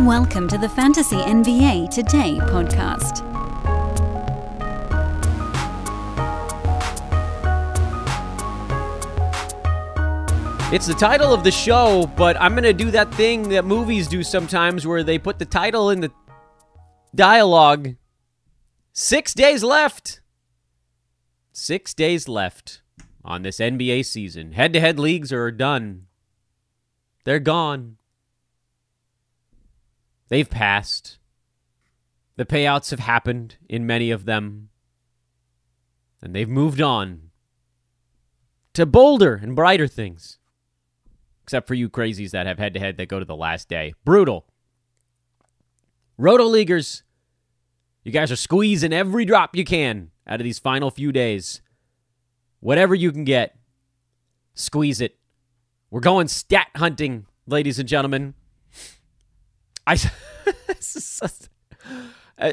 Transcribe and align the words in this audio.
Welcome 0.00 0.46
to 0.48 0.58
the 0.58 0.68
Fantasy 0.68 1.16
NBA 1.16 1.88
Today 1.88 2.36
podcast. 2.42 3.22
It's 10.70 10.86
the 10.86 10.92
title 10.92 11.32
of 11.32 11.44
the 11.44 11.50
show, 11.50 12.12
but 12.14 12.38
I'm 12.38 12.52
going 12.52 12.64
to 12.64 12.74
do 12.74 12.90
that 12.90 13.12
thing 13.14 13.48
that 13.48 13.64
movies 13.64 14.06
do 14.06 14.22
sometimes 14.22 14.86
where 14.86 15.02
they 15.02 15.18
put 15.18 15.38
the 15.38 15.46
title 15.46 15.88
in 15.88 16.00
the 16.00 16.12
dialogue. 17.14 17.96
Six 18.92 19.32
days 19.32 19.64
left. 19.64 20.20
Six 21.52 21.94
days 21.94 22.28
left 22.28 22.82
on 23.24 23.40
this 23.40 23.56
NBA 23.56 24.04
season. 24.04 24.52
Head 24.52 24.74
to 24.74 24.80
head 24.80 24.98
leagues 24.98 25.32
are 25.32 25.50
done, 25.50 26.02
they're 27.24 27.40
gone. 27.40 27.96
They've 30.28 30.48
passed. 30.48 31.18
The 32.36 32.44
payouts 32.44 32.90
have 32.90 33.00
happened 33.00 33.56
in 33.68 33.86
many 33.86 34.10
of 34.10 34.24
them. 34.24 34.68
And 36.22 36.34
they've 36.34 36.48
moved 36.48 36.80
on 36.80 37.30
to 38.74 38.84
bolder 38.86 39.34
and 39.34 39.54
brighter 39.54 39.86
things. 39.86 40.38
Except 41.42 41.68
for 41.68 41.74
you 41.74 41.88
crazies 41.88 42.32
that 42.32 42.46
have 42.46 42.58
head 42.58 42.74
to 42.74 42.80
head 42.80 42.96
that 42.96 43.08
go 43.08 43.18
to 43.18 43.24
the 43.24 43.36
last 43.36 43.68
day. 43.68 43.94
Brutal. 44.04 44.46
Roto 46.18 46.44
Leaguers, 46.44 47.04
you 48.02 48.10
guys 48.10 48.32
are 48.32 48.36
squeezing 48.36 48.92
every 48.92 49.24
drop 49.24 49.54
you 49.54 49.64
can 49.64 50.10
out 50.26 50.40
of 50.40 50.44
these 50.44 50.58
final 50.58 50.90
few 50.90 51.12
days. 51.12 51.60
Whatever 52.60 52.94
you 52.94 53.12
can 53.12 53.24
get, 53.24 53.56
squeeze 54.54 55.00
it. 55.00 55.16
We're 55.90 56.00
going 56.00 56.28
stat 56.28 56.68
hunting, 56.74 57.26
ladies 57.46 57.78
and 57.78 57.88
gentlemen. 57.88 58.34
I, 59.86 59.98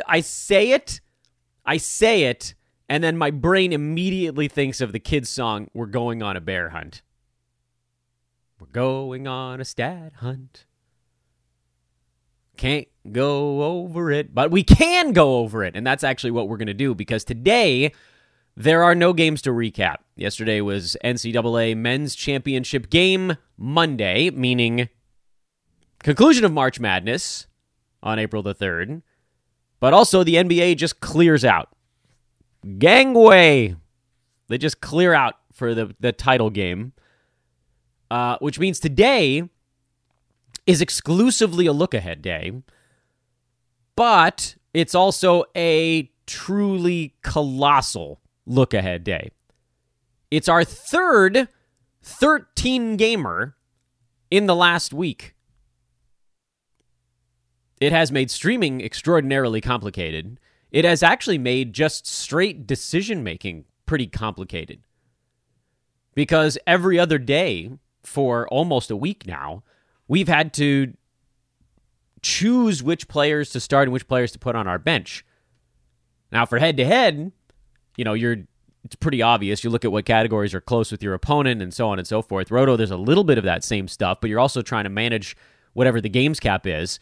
I 0.08 0.22
say 0.22 0.72
it, 0.72 1.02
I 1.66 1.77
say 1.77 2.23
it, 2.23 2.54
and 2.88 3.04
then 3.04 3.17
my 3.17 3.32
brain 3.32 3.73
immediately 3.73 4.48
thinks 4.48 4.82
of 4.82 4.92
the 4.92 4.99
kids' 4.99 5.30
song, 5.30 5.67
We're 5.73 5.88
Going 5.88 6.21
on 6.21 6.38
a 6.38 6.42
Bear 6.42 6.70
Hunt. 6.70 7.02
We're 8.60 8.67
going 8.67 9.27
on 9.27 9.60
a 9.60 9.66
stat 9.66 10.14
hunt. 10.17 10.66
Can't 12.55 12.88
go 13.11 13.64
over 13.64 14.11
it, 14.11 14.33
but 14.33 14.52
we 14.52 14.64
can 14.64 15.11
go 15.11 15.38
over 15.38 15.64
it. 15.64 15.76
And 15.76 15.86
that's 15.86 16.04
actually 16.04 16.32
what 16.32 16.48
we're 16.48 16.58
going 16.58 16.67
to 16.67 16.73
do 16.73 16.94
because 16.94 17.23
today 17.23 17.92
there 18.55 18.83
are 18.83 18.95
no 18.95 19.11
games 19.11 19.42
to 19.42 19.50
recap. 19.50 19.98
Yesterday 20.15 20.61
was 20.61 20.95
NCAA 21.04 21.76
Men's 21.76 22.15
Championship 22.15 22.89
game 22.89 23.38
Monday, 23.58 24.30
meaning 24.30 24.88
conclusion 26.03 26.45
of 26.45 26.53
March 26.53 26.80
Madness 26.80 27.47
on 28.03 28.19
April 28.19 28.43
the 28.43 28.53
3rd. 28.53 29.02
But 29.80 29.93
also, 29.93 30.23
the 30.23 30.36
NBA 30.36 30.77
just 30.77 31.02
clears 31.02 31.43
out. 31.43 31.69
Gangway! 32.77 33.75
They 34.47 34.58
just 34.58 34.80
clear 34.80 35.14
out 35.14 35.36
for 35.52 35.73
the, 35.73 35.93
the 35.99 36.11
title 36.11 36.49
game, 36.49 36.93
uh, 38.09 38.37
which 38.39 38.59
means 38.59 38.80
today 38.80 39.49
is 40.65 40.81
exclusively 40.81 41.65
a 41.65 41.73
look 41.73 41.93
ahead 41.93 42.21
day, 42.21 42.52
but 43.95 44.55
it's 44.73 44.95
also 44.95 45.43
a 45.55 46.09
truly 46.25 47.15
colossal 47.21 48.21
look 48.45 48.73
ahead 48.73 49.03
day. 49.03 49.31
It's 50.31 50.47
our 50.47 50.64
third 50.64 51.49
13 52.02 52.97
gamer 52.97 53.55
in 54.31 54.45
the 54.45 54.55
last 54.55 54.93
week. 54.93 55.33
It 57.80 57.92
has 57.92 58.11
made 58.11 58.32
streaming 58.32 58.82
extraordinarily 58.82 59.61
complicated. 59.61 60.39
It 60.72 60.86
has 60.86 61.04
actually 61.04 61.38
made 61.38 61.73
just 61.73 62.08
straight 62.08 62.66
decision 62.66 63.23
making 63.23 63.66
pretty 63.86 64.08
complicated. 64.08 64.82
Because 66.16 66.58
every 66.66 67.00
other 67.00 67.17
day 67.17 67.72
for 68.04 68.48
almost 68.50 68.92
a 68.92 68.95
week 68.95 69.26
now, 69.26 69.64
we've 70.08 70.28
had 70.28 70.54
to 70.54 70.94
choose 72.22 72.82
which 72.82 73.08
players 73.08 73.50
to 73.52 73.60
start 73.60 73.88
and 73.88 73.94
which 73.94 74.08
players 74.08 74.32
to 74.32 74.39
put 74.39 74.56
on 74.56 74.67
our 74.67 74.80
bench. 74.80 75.26
Now, 76.32 76.45
for 76.45 76.58
head 76.58 76.78
to 76.78 76.86
head, 76.86 77.32
you 77.98 78.04
know, 78.04 78.14
you're 78.14 78.38
it's 78.83 78.95
pretty 78.95 79.22
obvious. 79.22 79.64
You 79.64 79.70
look 79.70 79.86
at 79.86 79.92
what 79.92 80.06
categories 80.06 80.54
are 80.54 80.62
close 80.62 80.92
with 80.92 81.02
your 81.02 81.14
opponent 81.14 81.62
and 81.62 81.73
so 81.73 81.88
on 81.88 82.00
and 82.00 82.08
so 82.08 82.22
forth. 82.22 82.52
Roto, 82.52 82.76
there's 82.76 82.92
a 82.92 82.98
little 82.98 83.23
bit 83.23 83.38
of 83.38 83.44
that 83.45 83.64
same 83.64 83.88
stuff, 83.88 84.20
but 84.20 84.30
you're 84.30 84.42
also 84.42 84.62
trying 84.62 84.83
to 84.83 84.89
manage 84.89 85.38
whatever 85.73 86.02
the 86.02 86.10
games 86.10 86.39
cap 86.39 86.67
is. 86.67 87.00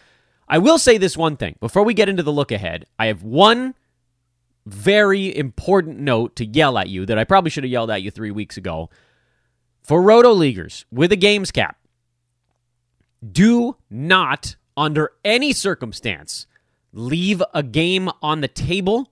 I 0.51 0.57
will 0.57 0.77
say 0.77 0.97
this 0.97 1.15
one 1.15 1.37
thing 1.37 1.55
before 1.61 1.83
we 1.83 1.93
get 1.93 2.09
into 2.09 2.23
the 2.23 2.33
look 2.33 2.51
ahead. 2.51 2.85
I 2.99 3.05
have 3.05 3.23
one 3.23 3.73
very 4.65 5.35
important 5.35 5.99
note 5.99 6.35
to 6.35 6.45
yell 6.45 6.77
at 6.77 6.89
you 6.89 7.05
that 7.05 7.17
I 7.17 7.23
probably 7.23 7.49
should 7.49 7.63
have 7.63 7.71
yelled 7.71 7.89
at 7.89 8.03
you 8.03 8.11
three 8.11 8.31
weeks 8.31 8.57
ago. 8.57 8.89
For 9.81 10.01
Roto 10.01 10.33
Leaguers 10.33 10.85
with 10.91 11.13
a 11.13 11.15
games 11.15 11.51
cap, 11.51 11.77
do 13.31 13.77
not, 13.89 14.57
under 14.75 15.11
any 15.23 15.53
circumstance, 15.53 16.47
leave 16.91 17.41
a 17.53 17.63
game 17.63 18.09
on 18.21 18.41
the 18.41 18.49
table 18.49 19.09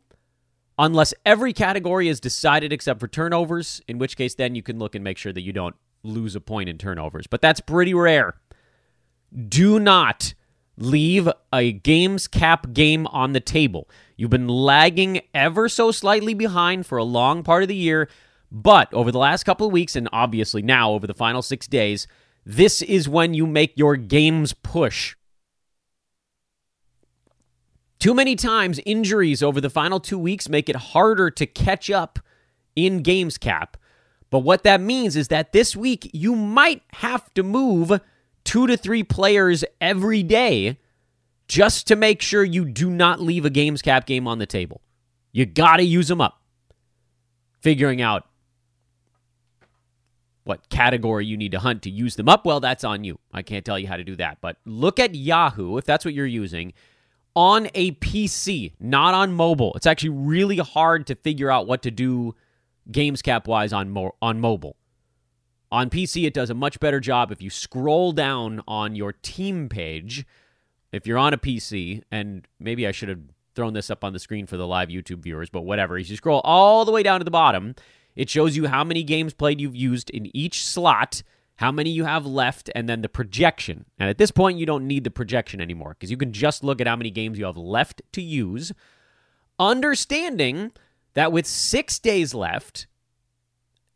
unless 0.78 1.14
every 1.26 1.54
category 1.54 2.10
is 2.10 2.20
decided 2.20 2.74
except 2.74 3.00
for 3.00 3.08
turnovers, 3.08 3.82
in 3.88 3.98
which 3.98 4.18
case 4.18 4.36
then 4.36 4.56
you 4.56 4.62
can 4.62 4.78
look 4.78 4.94
and 4.94 5.06
make 5.06 5.18
sure 5.18 5.32
that 5.32 5.42
you 5.42 5.54
don't 5.54 5.76
lose 6.04 6.36
a 6.36 6.42
point 6.42 6.68
in 6.68 6.78
turnovers. 6.78 7.28
But 7.28 7.42
that's 7.42 7.62
pretty 7.62 7.94
rare. 7.94 8.36
Do 9.48 9.80
not 9.80 10.34
leave 10.82 11.30
a 11.54 11.72
games 11.72 12.28
cap 12.28 12.74
game 12.74 13.06
on 13.08 13.34
the 13.34 13.40
table. 13.40 13.90
You've 14.16 14.30
been 14.30 14.48
lagging 14.48 15.22
ever 15.34 15.70
so 15.70 15.92
slightly 15.92 16.34
behind 16.34 16.86
for 16.86 16.98
a 16.98 17.04
long 17.04 17.44
part 17.44 17.64
of 17.64 17.70
the 17.70 17.76
year, 17.76 18.10
but 18.52 18.94
over 18.94 19.12
the 19.12 19.20
last 19.20 19.44
couple 19.44 19.68
of 19.68 19.74
weeks, 19.74 19.96
and 19.96 20.10
obviously 20.12 20.62
now 20.62 20.92
over 20.92 21.06
the 21.06 21.14
final 21.14 21.42
six 21.42 21.68
days, 21.68 22.08
this 22.46 22.82
is 22.82 23.08
when 23.08 23.34
you 23.34 23.46
make 23.46 23.78
your 23.78 23.96
games 23.96 24.54
push. 24.54 25.16
Too 28.00 28.14
many 28.14 28.36
times, 28.36 28.80
injuries 28.86 29.44
over 29.44 29.60
the 29.60 29.70
final 29.70 30.00
two 30.00 30.18
weeks 30.18 30.48
make 30.48 30.70
it 30.70 30.76
harder 30.78 31.30
to 31.32 31.46
catch 31.46 31.92
up 31.92 32.18
in 32.76 33.04
games 33.04 33.38
cap. 33.38 33.76
But 34.30 34.40
what 34.40 34.64
that 34.64 34.80
means 34.80 35.16
is 35.16 35.28
that 35.28 35.52
this 35.52 35.76
week 35.76 36.10
you 36.14 36.36
might 36.36 36.82
have 36.94 37.34
to 37.34 37.44
move 37.44 38.00
two 38.44 38.68
to 38.68 38.78
three 38.78 39.04
players 39.04 39.64
every 39.80 40.24
day 40.24 40.78
just 41.48 41.88
to 41.88 41.96
make 41.96 42.22
sure 42.22 42.44
you 42.44 42.66
do 42.66 42.90
not 42.90 43.20
leave 43.20 43.46
a 43.46 43.50
games 43.50 43.82
cap 43.82 44.06
game 44.06 44.28
on 44.28 44.40
the 44.40 44.46
table. 44.46 44.82
You 45.32 45.46
got 45.46 45.78
to 45.78 45.84
use 45.84 46.08
them 46.08 46.22
up. 46.22 46.42
Figuring 47.62 48.02
out 48.02 48.26
what 50.46 50.70
category 50.70 51.26
you 51.26 51.38
need 51.38 51.52
to 51.52 51.60
hunt 51.60 51.84
to 51.84 51.90
use 51.90 52.16
them 52.16 52.30
up, 52.30 52.46
well, 52.46 52.60
that's 52.60 52.84
on 52.84 53.04
you. 53.04 53.20
I 53.34 53.42
can't 53.42 53.66
tell 53.66 53.78
you 53.78 53.88
how 53.88 53.98
to 53.98 54.04
do 54.04 54.16
that. 54.16 54.40
But 54.42 54.58
look 54.66 55.00
at 55.00 55.14
Yahoo, 55.14 55.78
if 55.78 55.86
that's 55.86 56.06
what 56.06 56.14
you're 56.14 56.26
using, 56.26 56.74
on 57.36 57.68
a 57.76 57.92
PC, 57.94 58.74
not 58.80 59.14
on 59.14 59.34
mobile. 59.34 59.74
It's 59.76 59.86
actually 59.86 60.10
really 60.10 60.58
hard 60.58 61.06
to 61.08 61.16
figure 61.16 61.52
out 61.52 61.68
what 61.68 61.84
to 61.84 61.92
do 61.92 62.36
games 62.92 63.22
cap 63.22 63.48
wise 63.48 63.72
on 63.74 63.92
mo- 63.92 64.16
on 64.22 64.40
mobile. 64.40 64.76
On 65.72 65.90
PC, 65.90 66.26
it 66.26 66.34
does 66.34 66.50
a 66.50 66.56
much 66.56 66.80
better 66.80 67.00
job 67.00 67.32
if 67.32 67.42
you 67.42 67.50
scroll 67.50 68.12
down 68.12 68.62
on 68.68 68.96
your 68.96 69.14
team 69.14 69.70
page. 69.70 70.26
If 70.92 71.06
you're 71.06 71.18
on 71.18 71.34
a 71.34 71.38
PC, 71.38 72.02
and 72.12 72.48
maybe 72.60 72.88
I 72.88 72.92
should 72.92 73.10
have 73.10 73.22
thrown 73.54 73.74
this 73.74 73.92
up 73.92 74.04
on 74.04 74.14
the 74.14 74.20
screen 74.20 74.48
for 74.48 74.58
the 74.58 74.66
live 74.66 74.90
YouTube 74.90 75.20
viewers, 75.20 75.50
but 75.50 75.62
whatever. 75.62 75.98
If 75.98 76.10
you 76.10 76.16
scroll 76.16 76.42
all 76.44 76.86
the 76.86 76.92
way 76.92 77.04
down 77.04 77.20
to 77.20 77.24
the 77.24 77.32
bottom, 77.32 77.76
it 78.16 78.30
shows 78.30 78.56
you 78.56 78.68
how 78.68 78.84
many 78.84 79.04
games 79.04 79.34
played 79.34 79.62
you've 79.62 79.76
used 79.76 80.10
in 80.10 80.36
each 80.36 80.66
slot, 80.66 81.22
how 81.58 81.72
many 81.72 81.90
you 81.92 82.06
have 82.06 82.26
left, 82.26 82.70
and 82.74 82.90
then 82.90 83.02
the 83.02 83.10
projection. 83.10 83.86
And 84.00 84.10
at 84.10 84.18
this 84.18 84.32
point, 84.32 84.58
you 84.58 84.66
don't 84.66 84.88
need 84.88 85.04
the 85.04 85.12
projection 85.12 85.62
anymore 85.62 85.96
because 85.98 86.10
you 86.10 86.18
can 86.18 86.34
just 86.34 86.64
look 86.64 86.82
at 86.82 86.88
how 86.88 86.96
many 86.96 87.12
games 87.12 87.38
you 87.38 87.46
have 87.46 87.58
left 87.58 88.02
to 88.14 88.22
use, 88.22 88.72
understanding 89.60 90.72
that 91.14 91.32
with 91.32 91.46
six 91.46 92.00
days 92.00 92.34
left, 92.34 92.88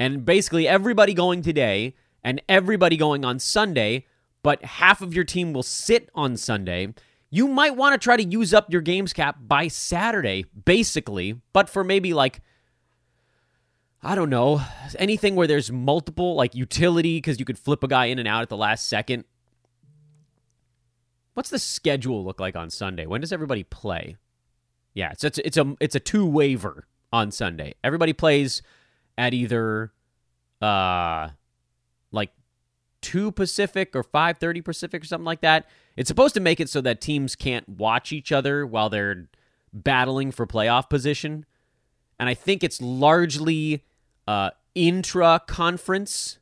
and 0.04 0.26
basically 0.26 0.68
everybody 0.68 1.14
going 1.14 1.42
today 1.42 1.96
and 2.26 2.42
everybody 2.50 2.98
going 2.98 3.24
on 3.24 3.40
Sunday, 3.40 4.06
but 4.42 4.62
half 4.66 5.02
of 5.02 5.14
your 5.14 5.24
team 5.24 5.54
will 5.54 5.64
sit 5.64 6.10
on 6.14 6.36
Sunday. 6.36 6.94
You 7.30 7.48
might 7.48 7.78
want 7.78 7.94
to 7.94 8.04
try 8.04 8.18
to 8.18 8.24
use 8.24 8.54
up 8.54 8.70
your 8.70 8.82
games 8.82 9.14
cap 9.14 9.38
by 9.40 9.70
Saturday, 9.70 10.44
basically, 10.66 11.40
but 11.54 11.70
for 11.70 11.86
maybe 11.86 12.14
like, 12.14 12.42
I 14.02 14.16
don't 14.16 14.30
know, 14.30 14.62
anything 15.00 15.38
where 15.38 15.48
there's 15.48 15.72
multiple, 15.72 16.36
like 16.36 16.54
utility, 16.54 17.16
because 17.16 17.40
you 17.40 17.46
could 17.46 17.58
flip 17.58 17.82
a 17.82 17.88
guy 17.88 18.08
in 18.08 18.20
and 18.20 18.28
out 18.28 18.42
at 18.42 18.50
the 18.50 18.58
last 18.58 18.90
second. 18.90 19.24
What's 21.34 21.50
the 21.50 21.60
schedule 21.60 22.26
look 22.26 22.42
like 22.42 22.58
on 22.58 22.70
Sunday? 22.70 23.06
When 23.06 23.22
does 23.22 23.32
everybody 23.32 23.64
play? 23.64 24.18
Yeah, 24.94 25.12
it's 25.14 25.24
it's, 25.24 25.38
it's 25.40 25.58
a 25.58 25.78
it's 25.80 25.96
a 25.96 26.02
two 26.02 26.26
waiver 26.26 26.88
on 27.14 27.32
Sunday. 27.32 27.76
Everybody 27.86 28.12
plays 28.12 28.62
at 29.18 29.33
either 29.33 29.92
uh 30.62 31.30
like 32.12 32.31
2 33.01 33.31
Pacific 33.31 33.95
or 33.95 34.04
5:30 34.04 34.63
Pacific 34.63 35.04
or 35.04 35.06
something 35.06 35.25
like 35.25 35.42
that. 35.42 35.68
It's 35.95 36.07
supposed 36.07 36.33
to 36.36 36.39
make 36.39 36.60
it 36.60 36.69
so 36.69 36.81
that 36.81 37.01
teams 37.01 37.36
can't 37.36 37.68
watch 37.68 38.12
each 38.12 38.31
other 38.31 38.65
while 38.65 38.89
they're 38.89 39.30
battling 39.71 40.31
for 40.31 40.48
playoff 40.48 40.89
position. 40.89 41.45
And 42.19 42.30
I 42.30 42.33
think 42.33 42.63
it's 42.63 42.81
largely 42.81 43.83
uh 44.27 44.51
intra 44.75 45.42
conference. 45.45 46.39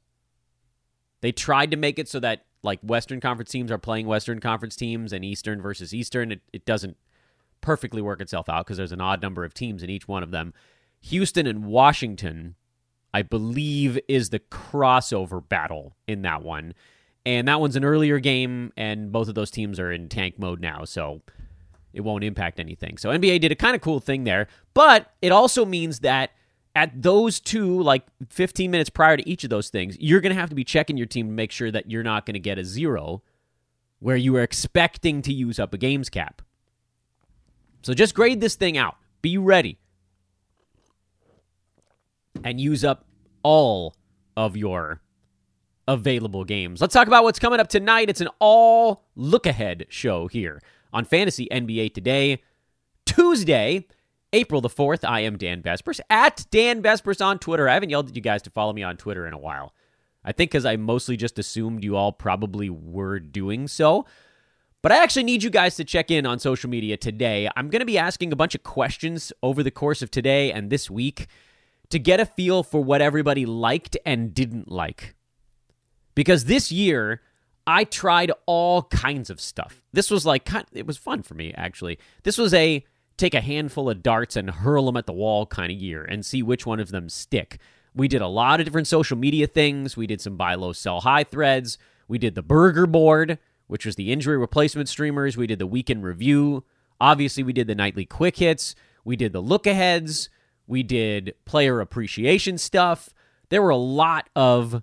They 1.21 1.31
tried 1.31 1.71
to 1.71 1.77
make 1.77 1.99
it 1.99 2.07
so 2.07 2.19
that 2.19 2.45
like 2.63 2.79
Western 2.81 3.19
Conference 3.19 3.49
teams 3.49 3.71
are 3.71 3.77
playing 3.77 4.07
Western 4.07 4.39
Conference 4.39 4.75
teams 4.75 5.13
and 5.13 5.25
Eastern 5.25 5.61
versus 5.61 5.93
Eastern. 5.93 6.31
It, 6.31 6.41
it 6.53 6.65
doesn't 6.65 6.97
perfectly 7.61 8.01
work 8.01 8.21
itself 8.21 8.49
out 8.49 8.65
because 8.65 8.77
there's 8.77 8.91
an 8.91 9.01
odd 9.01 9.21
number 9.21 9.43
of 9.43 9.53
teams 9.53 9.83
in 9.83 9.89
each 9.89 10.07
one 10.07 10.23
of 10.23 10.31
them. 10.31 10.53
Houston 11.01 11.47
and 11.47 11.65
Washington 11.65 12.55
I 13.13 13.21
believe, 13.21 13.99
is 14.07 14.29
the 14.29 14.39
crossover 14.39 15.47
battle 15.47 15.95
in 16.07 16.21
that 16.21 16.43
one. 16.43 16.73
And 17.25 17.47
that 17.47 17.59
one's 17.59 17.75
an 17.75 17.85
earlier 17.85 18.19
game, 18.19 18.73
and 18.75 19.11
both 19.11 19.27
of 19.27 19.35
those 19.35 19.51
teams 19.51 19.79
are 19.79 19.91
in 19.91 20.09
tank 20.09 20.39
mode 20.39 20.59
now, 20.59 20.85
so 20.85 21.21
it 21.93 22.01
won't 22.01 22.23
impact 22.23 22.59
anything. 22.59 22.97
So 22.97 23.09
NBA 23.09 23.41
did 23.41 23.51
a 23.51 23.55
kind 23.55 23.75
of 23.75 23.81
cool 23.81 23.99
thing 23.99 24.23
there, 24.23 24.47
but 24.73 25.11
it 25.21 25.31
also 25.31 25.65
means 25.65 25.99
that 25.99 26.31
at 26.75 27.01
those 27.01 27.39
two, 27.39 27.81
like 27.81 28.03
15 28.29 28.71
minutes 28.71 28.89
prior 28.89 29.17
to 29.17 29.29
each 29.29 29.43
of 29.43 29.49
those 29.49 29.69
things, 29.69 29.97
you're 29.99 30.21
going 30.21 30.33
to 30.33 30.39
have 30.39 30.49
to 30.49 30.55
be 30.55 30.63
checking 30.63 30.97
your 30.97 31.05
team 31.05 31.27
to 31.27 31.33
make 31.33 31.51
sure 31.51 31.69
that 31.69 31.91
you're 31.91 32.03
not 32.03 32.25
going 32.25 32.33
to 32.33 32.39
get 32.39 32.57
a 32.57 32.63
zero 32.63 33.21
where 33.99 34.15
you 34.15 34.35
are 34.37 34.41
expecting 34.41 35.21
to 35.21 35.33
use 35.33 35.59
up 35.59 35.73
a 35.73 35.77
games 35.77 36.09
cap. 36.09 36.41
So 37.83 37.93
just 37.93 38.15
grade 38.15 38.41
this 38.41 38.55
thing 38.55 38.77
out. 38.77 38.95
Be 39.21 39.37
ready 39.37 39.77
and 42.43 42.59
use 42.59 42.83
up 42.83 43.05
all 43.43 43.95
of 44.37 44.55
your 44.55 45.01
available 45.87 46.43
games. 46.43 46.81
Let's 46.81 46.93
talk 46.93 47.07
about 47.07 47.23
what's 47.23 47.39
coming 47.39 47.59
up 47.59 47.67
tonight. 47.67 48.09
It's 48.09 48.21
an 48.21 48.29
all 48.39 49.05
look 49.15 49.45
ahead 49.45 49.85
show 49.89 50.27
here 50.27 50.61
on 50.93 51.05
Fantasy 51.05 51.47
NBA 51.51 51.93
Today, 51.93 52.41
Tuesday, 53.05 53.87
April 54.33 54.61
the 54.61 54.69
4th. 54.69 55.07
I 55.07 55.21
am 55.21 55.37
Dan 55.37 55.61
Besbris 55.61 55.99
at 56.09 56.45
Dan 56.51 56.81
Besbris 56.81 57.23
on 57.23 57.39
Twitter. 57.39 57.67
I 57.67 57.73
haven't 57.73 57.89
yelled 57.89 58.09
at 58.09 58.15
you 58.15 58.21
guys 58.21 58.41
to 58.43 58.49
follow 58.49 58.73
me 58.73 58.83
on 58.83 58.97
Twitter 58.97 59.27
in 59.27 59.33
a 59.33 59.39
while. 59.39 59.73
I 60.23 60.31
think 60.31 60.51
because 60.51 60.65
I 60.65 60.75
mostly 60.75 61.17
just 61.17 61.39
assumed 61.39 61.83
you 61.83 61.95
all 61.95 62.11
probably 62.11 62.69
were 62.69 63.19
doing 63.19 63.67
so. 63.67 64.05
But 64.81 64.91
I 64.91 64.97
actually 65.03 65.23
need 65.23 65.43
you 65.43 65.49
guys 65.49 65.75
to 65.75 65.83
check 65.83 66.09
in 66.09 66.25
on 66.25 66.39
social 66.39 66.69
media 66.69 66.97
today. 66.97 67.49
I'm 67.55 67.69
going 67.69 67.81
to 67.81 67.85
be 67.85 67.97
asking 67.97 68.31
a 68.31 68.35
bunch 68.35 68.55
of 68.55 68.63
questions 68.63 69.31
over 69.43 69.61
the 69.61 69.71
course 69.71 70.01
of 70.01 70.09
today 70.09 70.51
and 70.51 70.69
this 70.69 70.89
week 70.89 71.27
to 71.91 71.99
get 71.99 72.19
a 72.19 72.25
feel 72.25 72.63
for 72.63 72.83
what 72.83 73.01
everybody 73.01 73.45
liked 73.45 73.97
and 74.05 74.33
didn't 74.33 74.71
like. 74.71 75.15
Because 76.15 76.45
this 76.45 76.71
year, 76.71 77.21
I 77.67 77.83
tried 77.83 78.31
all 78.45 78.83
kinds 78.83 79.29
of 79.29 79.39
stuff. 79.39 79.81
This 79.93 80.09
was 80.09 80.25
like, 80.25 80.49
it 80.73 80.87
was 80.87 80.97
fun 80.97 81.21
for 81.21 81.35
me, 81.35 81.53
actually. 81.55 81.99
This 82.23 82.37
was 82.37 82.53
a 82.53 82.83
take 83.17 83.33
a 83.33 83.41
handful 83.41 83.89
of 83.89 84.01
darts 84.01 84.35
and 84.35 84.49
hurl 84.49 84.87
them 84.87 84.97
at 84.97 85.05
the 85.05 85.13
wall 85.13 85.45
kind 85.45 85.71
of 85.71 85.77
year 85.77 86.03
and 86.03 86.25
see 86.25 86.41
which 86.41 86.65
one 86.65 86.79
of 86.79 86.89
them 86.89 87.07
stick. 87.07 87.59
We 87.93 88.07
did 88.07 88.21
a 88.21 88.27
lot 88.27 88.59
of 88.59 88.65
different 88.65 88.87
social 88.87 89.17
media 89.17 89.47
things. 89.47 89.95
We 89.95 90.07
did 90.07 90.21
some 90.21 90.37
buy 90.37 90.55
low, 90.55 90.73
sell 90.73 91.01
high 91.01 91.23
threads. 91.23 91.77
We 92.07 92.17
did 92.17 92.35
the 92.35 92.41
burger 92.41 92.87
board, 92.87 93.37
which 93.67 93.85
was 93.85 93.95
the 93.95 94.11
injury 94.11 94.37
replacement 94.37 94.89
streamers. 94.89 95.37
We 95.37 95.47
did 95.47 95.59
the 95.59 95.67
weekend 95.67 96.03
review. 96.03 96.63
Obviously, 96.99 97.43
we 97.43 97.53
did 97.53 97.67
the 97.67 97.75
nightly 97.75 98.05
quick 98.05 98.37
hits. 98.37 98.75
We 99.03 99.15
did 99.15 99.33
the 99.33 99.41
look 99.41 99.67
aheads. 99.67 100.29
We 100.71 100.83
did 100.83 101.35
player 101.43 101.81
appreciation 101.81 102.57
stuff. 102.57 103.09
There 103.49 103.61
were 103.61 103.71
a 103.71 103.75
lot 103.75 104.29
of 104.37 104.81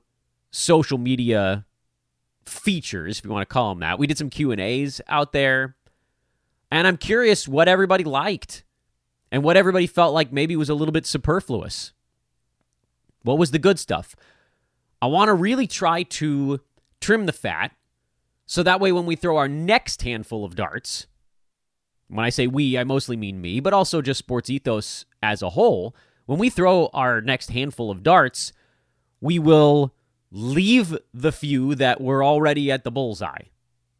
social 0.51 0.99
media 0.99 1.65
features, 2.45 3.19
if 3.19 3.25
you 3.25 3.31
want 3.31 3.49
to 3.49 3.51
call 3.51 3.71
them 3.71 3.81
that. 3.81 3.99
We 3.99 4.07
did 4.07 4.19
some 4.19 4.29
Q&As 4.29 5.01
out 5.09 5.33
there. 5.33 5.77
And 6.71 6.87
I'm 6.87 6.99
curious 6.99 7.49
what 7.49 7.69
everybody 7.69 8.05
liked 8.05 8.65
and 9.33 9.43
what 9.43 9.57
everybody 9.57 9.87
felt 9.87 10.13
like 10.13 10.31
maybe 10.31 10.57
was 10.57 10.69
a 10.69 10.75
little 10.75 10.93
bit 10.93 11.07
superfluous. 11.07 11.93
What 13.23 13.39
was 13.39 13.53
the 13.53 13.59
good 13.59 13.79
stuff? 13.79 14.15
I 15.01 15.07
want 15.07 15.29
to 15.29 15.35
really 15.35 15.67
try 15.67 16.03
to 16.03 16.61
trim 17.01 17.25
the 17.25 17.33
fat 17.33 17.73
so 18.45 18.63
that 18.63 18.79
way 18.79 18.93
when 18.93 19.07
we 19.07 19.17
throw 19.17 19.39
our 19.39 19.49
next 19.49 20.03
handful 20.03 20.45
of 20.45 20.55
darts, 20.55 21.07
when 22.09 22.27
I 22.27 22.29
say 22.29 22.47
we, 22.47 22.77
I 22.77 22.85
mostly 22.85 23.17
mean 23.17 23.41
me, 23.41 23.59
but 23.59 23.73
also 23.73 24.03
just 24.03 24.19
sports 24.19 24.51
ethos 24.51 25.07
as 25.23 25.43
a 25.43 25.51
whole. 25.51 25.95
When 26.27 26.39
we 26.39 26.51
throw 26.51 26.91
our 26.93 27.21
next 27.21 27.51
handful 27.51 27.91
of 27.91 28.03
darts, 28.03 28.53
we 29.21 29.39
will 29.39 29.95
leave 30.31 30.97
the 31.15 31.33
few 31.33 31.75
that 31.75 32.01
were 32.01 32.23
already 32.23 32.71
at 32.71 32.85
the 32.85 32.91
bullseye. 32.91 33.45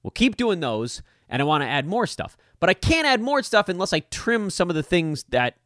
We'll 0.03 0.11
keep 0.11 0.37
doing 0.37 0.61
those, 0.61 1.03
and 1.29 1.41
I 1.41 1.45
want 1.45 1.63
to 1.63 1.69
add 1.69 1.87
more 1.87 2.07
stuff. 2.07 2.37
But 2.61 2.71
I 2.71 2.75
can't 2.75 3.07
add 3.07 3.21
more 3.21 3.43
stuff 3.43 3.69
unless 3.69 3.93
I 3.93 4.01
trim 4.01 4.51
some 4.51 4.69
of 4.69 4.77
the 4.77 4.83
things 4.83 5.25
that 5.31 5.57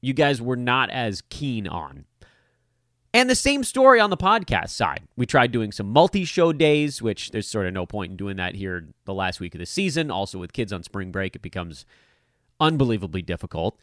you 0.00 0.14
guys 0.14 0.40
were 0.40 0.56
not 0.56 0.90
as 0.90 1.22
keen 1.28 1.68
on. 1.68 2.06
And 3.12 3.28
the 3.28 3.34
same 3.34 3.64
story 3.64 3.98
on 3.98 4.10
the 4.10 4.16
podcast 4.16 4.70
side. 4.70 5.02
We 5.16 5.26
tried 5.26 5.50
doing 5.50 5.72
some 5.72 5.90
multi 5.90 6.24
show 6.24 6.52
days, 6.52 7.02
which 7.02 7.30
there's 7.32 7.48
sort 7.48 7.66
of 7.66 7.74
no 7.74 7.84
point 7.84 8.12
in 8.12 8.16
doing 8.16 8.36
that 8.36 8.54
here 8.54 8.86
the 9.04 9.14
last 9.14 9.40
week 9.40 9.54
of 9.54 9.58
the 9.58 9.66
season. 9.66 10.10
Also, 10.10 10.38
with 10.38 10.52
kids 10.52 10.72
on 10.72 10.84
spring 10.84 11.10
break, 11.10 11.34
it 11.34 11.42
becomes 11.42 11.84
unbelievably 12.60 13.22
difficult. 13.22 13.78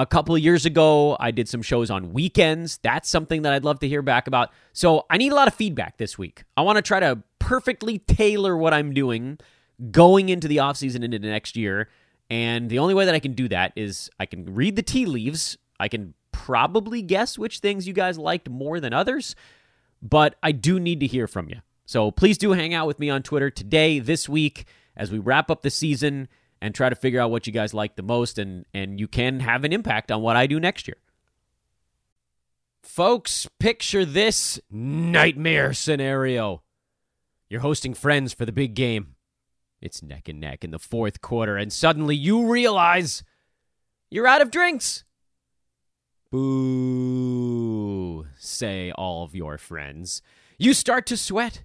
A 0.00 0.06
couple 0.06 0.38
years 0.38 0.64
ago, 0.64 1.14
I 1.20 1.30
did 1.30 1.46
some 1.46 1.60
shows 1.60 1.90
on 1.90 2.14
weekends. 2.14 2.78
That's 2.82 3.06
something 3.06 3.42
that 3.42 3.52
I'd 3.52 3.66
love 3.66 3.80
to 3.80 3.88
hear 3.88 4.00
back 4.00 4.26
about. 4.26 4.50
So 4.72 5.04
I 5.10 5.18
need 5.18 5.30
a 5.30 5.34
lot 5.34 5.46
of 5.46 5.52
feedback 5.52 5.98
this 5.98 6.16
week. 6.16 6.44
I 6.56 6.62
want 6.62 6.76
to 6.76 6.82
try 6.82 7.00
to 7.00 7.22
perfectly 7.38 7.98
tailor 7.98 8.56
what 8.56 8.72
I'm 8.72 8.94
doing 8.94 9.38
going 9.90 10.30
into 10.30 10.48
the 10.48 10.56
offseason 10.56 11.04
into 11.04 11.18
the 11.18 11.28
next 11.28 11.54
year. 11.54 11.90
And 12.30 12.70
the 12.70 12.78
only 12.78 12.94
way 12.94 13.04
that 13.04 13.14
I 13.14 13.18
can 13.18 13.34
do 13.34 13.46
that 13.48 13.74
is 13.76 14.08
I 14.18 14.24
can 14.24 14.54
read 14.54 14.76
the 14.76 14.82
tea 14.82 15.04
leaves. 15.04 15.58
I 15.78 15.88
can 15.88 16.14
probably 16.32 17.02
guess 17.02 17.36
which 17.36 17.58
things 17.58 17.86
you 17.86 17.92
guys 17.92 18.16
liked 18.16 18.48
more 18.48 18.80
than 18.80 18.94
others, 18.94 19.36
but 20.00 20.34
I 20.42 20.52
do 20.52 20.80
need 20.80 21.00
to 21.00 21.06
hear 21.06 21.26
from 21.26 21.50
you. 21.50 21.56
So 21.84 22.10
please 22.10 22.38
do 22.38 22.52
hang 22.52 22.72
out 22.72 22.86
with 22.86 23.00
me 23.00 23.10
on 23.10 23.22
Twitter 23.22 23.50
today, 23.50 23.98
this 23.98 24.30
week, 24.30 24.64
as 24.96 25.12
we 25.12 25.18
wrap 25.18 25.50
up 25.50 25.60
the 25.60 25.68
season 25.68 26.26
and 26.60 26.74
try 26.74 26.88
to 26.88 26.94
figure 26.94 27.20
out 27.20 27.30
what 27.30 27.46
you 27.46 27.52
guys 27.52 27.72
like 27.72 27.96
the 27.96 28.02
most, 28.02 28.38
and, 28.38 28.66
and 28.74 29.00
you 29.00 29.08
can 29.08 29.40
have 29.40 29.64
an 29.64 29.72
impact 29.72 30.10
on 30.10 30.22
what 30.22 30.36
I 30.36 30.46
do 30.46 30.60
next 30.60 30.86
year. 30.86 30.98
Folks, 32.82 33.48
picture 33.58 34.04
this 34.04 34.60
nightmare 34.70 35.72
scenario. 35.72 36.62
You're 37.48 37.60
hosting 37.60 37.94
friends 37.94 38.32
for 38.32 38.44
the 38.44 38.52
big 38.52 38.74
game. 38.74 39.16
It's 39.80 40.02
neck 40.02 40.28
and 40.28 40.40
neck 40.40 40.64
in 40.64 40.70
the 40.70 40.78
fourth 40.78 41.20
quarter, 41.20 41.56
and 41.56 41.72
suddenly 41.72 42.14
you 42.14 42.50
realize 42.50 43.22
you're 44.10 44.26
out 44.26 44.42
of 44.42 44.50
drinks. 44.50 45.04
Boo, 46.30 48.26
say 48.36 48.92
all 48.92 49.24
of 49.24 49.34
your 49.34 49.58
friends. 49.58 50.22
You 50.58 50.74
start 50.74 51.06
to 51.06 51.16
sweat. 51.16 51.64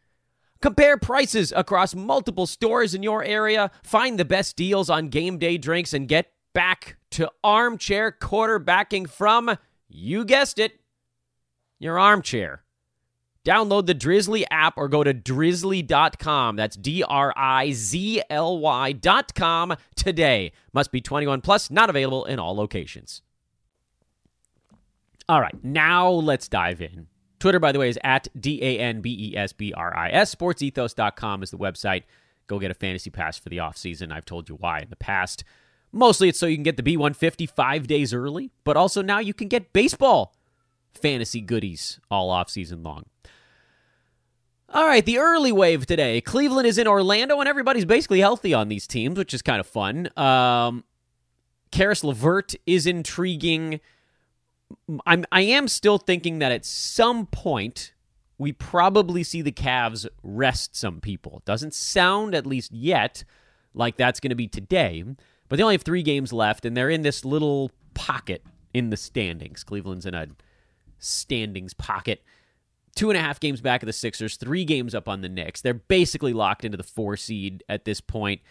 Compare 0.61 0.97
prices 0.97 1.51
across 1.55 1.95
multiple 1.95 2.45
stores 2.45 2.93
in 2.93 3.01
your 3.01 3.23
area, 3.23 3.71
find 3.83 4.19
the 4.19 4.25
best 4.25 4.55
deals 4.55 4.89
on 4.89 5.09
game 5.09 5.39
day 5.39 5.57
drinks, 5.57 5.93
and 5.93 6.07
get 6.07 6.31
back 6.53 6.97
to 7.11 7.31
armchair 7.43 8.11
quarterbacking 8.11 9.09
from, 9.09 9.57
you 9.89 10.23
guessed 10.23 10.59
it, 10.59 10.79
your 11.79 11.97
armchair. 11.97 12.63
Download 13.43 13.87
the 13.87 13.95
Drizly 13.95 14.43
app 14.51 14.75
or 14.77 14.87
go 14.87 15.03
to 15.03 15.15
drizly.com. 15.15 16.55
That's 16.55 16.75
D 16.75 17.03
R 17.03 17.33
I 17.35 17.71
Z 17.71 18.21
L 18.29 18.59
Y.com 18.59 19.75
today. 19.95 20.51
Must 20.73 20.91
be 20.91 21.01
21 21.01 21.41
plus, 21.41 21.71
not 21.71 21.89
available 21.89 22.25
in 22.25 22.37
all 22.37 22.55
locations. 22.55 23.23
All 25.27 25.41
right, 25.41 25.55
now 25.63 26.09
let's 26.09 26.47
dive 26.47 26.81
in. 26.81 27.07
Twitter, 27.41 27.59
by 27.59 27.71
the 27.71 27.79
way, 27.79 27.89
is 27.89 27.99
at 28.03 28.27
D 28.39 28.59
A 28.61 28.79
N 28.79 29.01
B 29.01 29.31
E 29.31 29.37
S 29.37 29.51
B 29.51 29.73
R 29.73 29.95
I 29.97 30.09
S. 30.11 30.33
Sportsethos.com 30.33 31.43
is 31.43 31.51
the 31.51 31.57
website. 31.57 32.03
Go 32.47 32.59
get 32.59 32.71
a 32.71 32.75
fantasy 32.75 33.09
pass 33.09 33.37
for 33.37 33.49
the 33.49 33.57
offseason. 33.57 34.11
I've 34.11 34.25
told 34.25 34.47
you 34.47 34.55
why 34.55 34.79
in 34.79 34.89
the 34.89 34.95
past. 34.95 35.43
Mostly 35.91 36.29
it's 36.29 36.39
so 36.39 36.45
you 36.45 36.55
can 36.55 36.63
get 36.63 36.77
the 36.77 36.83
B150 36.83 37.49
five 37.49 37.87
days 37.87 38.13
early, 38.13 38.51
but 38.63 38.77
also 38.77 39.01
now 39.01 39.19
you 39.19 39.33
can 39.33 39.49
get 39.49 39.73
baseball 39.73 40.33
fantasy 40.93 41.41
goodies 41.41 41.99
all 42.09 42.29
offseason 42.29 42.85
long. 42.85 43.05
All 44.73 44.85
right, 44.85 45.05
the 45.05 45.17
early 45.17 45.51
wave 45.51 45.85
today. 45.85 46.21
Cleveland 46.21 46.65
is 46.65 46.77
in 46.77 46.87
Orlando, 46.87 47.39
and 47.39 47.49
everybody's 47.49 47.83
basically 47.83 48.21
healthy 48.21 48.53
on 48.53 48.69
these 48.69 48.87
teams, 48.87 49.17
which 49.17 49.33
is 49.33 49.41
kind 49.41 49.59
of 49.59 49.67
fun. 49.67 50.09
Um, 50.15 50.85
Caris 51.71 52.05
LeVert 52.05 52.55
is 52.65 52.85
intriguing. 52.85 53.81
I'm 55.05 55.25
I 55.31 55.41
am 55.41 55.67
still 55.67 55.97
thinking 55.97 56.39
that 56.39 56.51
at 56.51 56.65
some 56.65 57.25
point 57.27 57.93
we 58.37 58.51
probably 58.51 59.23
see 59.23 59.41
the 59.41 59.51
Cavs 59.51 60.07
rest 60.23 60.75
some 60.75 60.99
people. 60.99 61.41
Doesn't 61.45 61.73
sound 61.73 62.33
at 62.33 62.45
least 62.45 62.71
yet 62.71 63.23
like 63.73 63.97
that's 63.97 64.19
going 64.19 64.29
to 64.29 64.35
be 64.35 64.47
today, 64.47 65.03
but 65.47 65.55
they 65.55 65.63
only 65.63 65.75
have 65.75 65.83
three 65.83 66.03
games 66.03 66.33
left, 66.33 66.65
and 66.65 66.75
they're 66.75 66.89
in 66.89 67.03
this 67.03 67.23
little 67.23 67.71
pocket 67.93 68.43
in 68.73 68.89
the 68.89 68.97
standings. 68.97 69.63
Cleveland's 69.63 70.05
in 70.05 70.13
a 70.13 70.27
standings 70.99 71.73
pocket 71.73 72.21
two 72.95 73.09
and 73.09 73.17
a 73.17 73.21
half 73.21 73.39
games 73.39 73.61
back 73.61 73.81
of 73.83 73.87
the 73.87 73.93
Sixers, 73.93 74.37
three 74.37 74.65
games 74.65 74.93
up 74.93 75.07
on 75.07 75.21
the 75.21 75.29
Knicks. 75.29 75.61
They're 75.61 75.73
basically 75.73 76.33
locked 76.33 76.65
into 76.65 76.77
the 76.77 76.83
four 76.83 77.17
seed 77.17 77.63
at 77.69 77.85
this 77.85 78.01
point. 78.01 78.41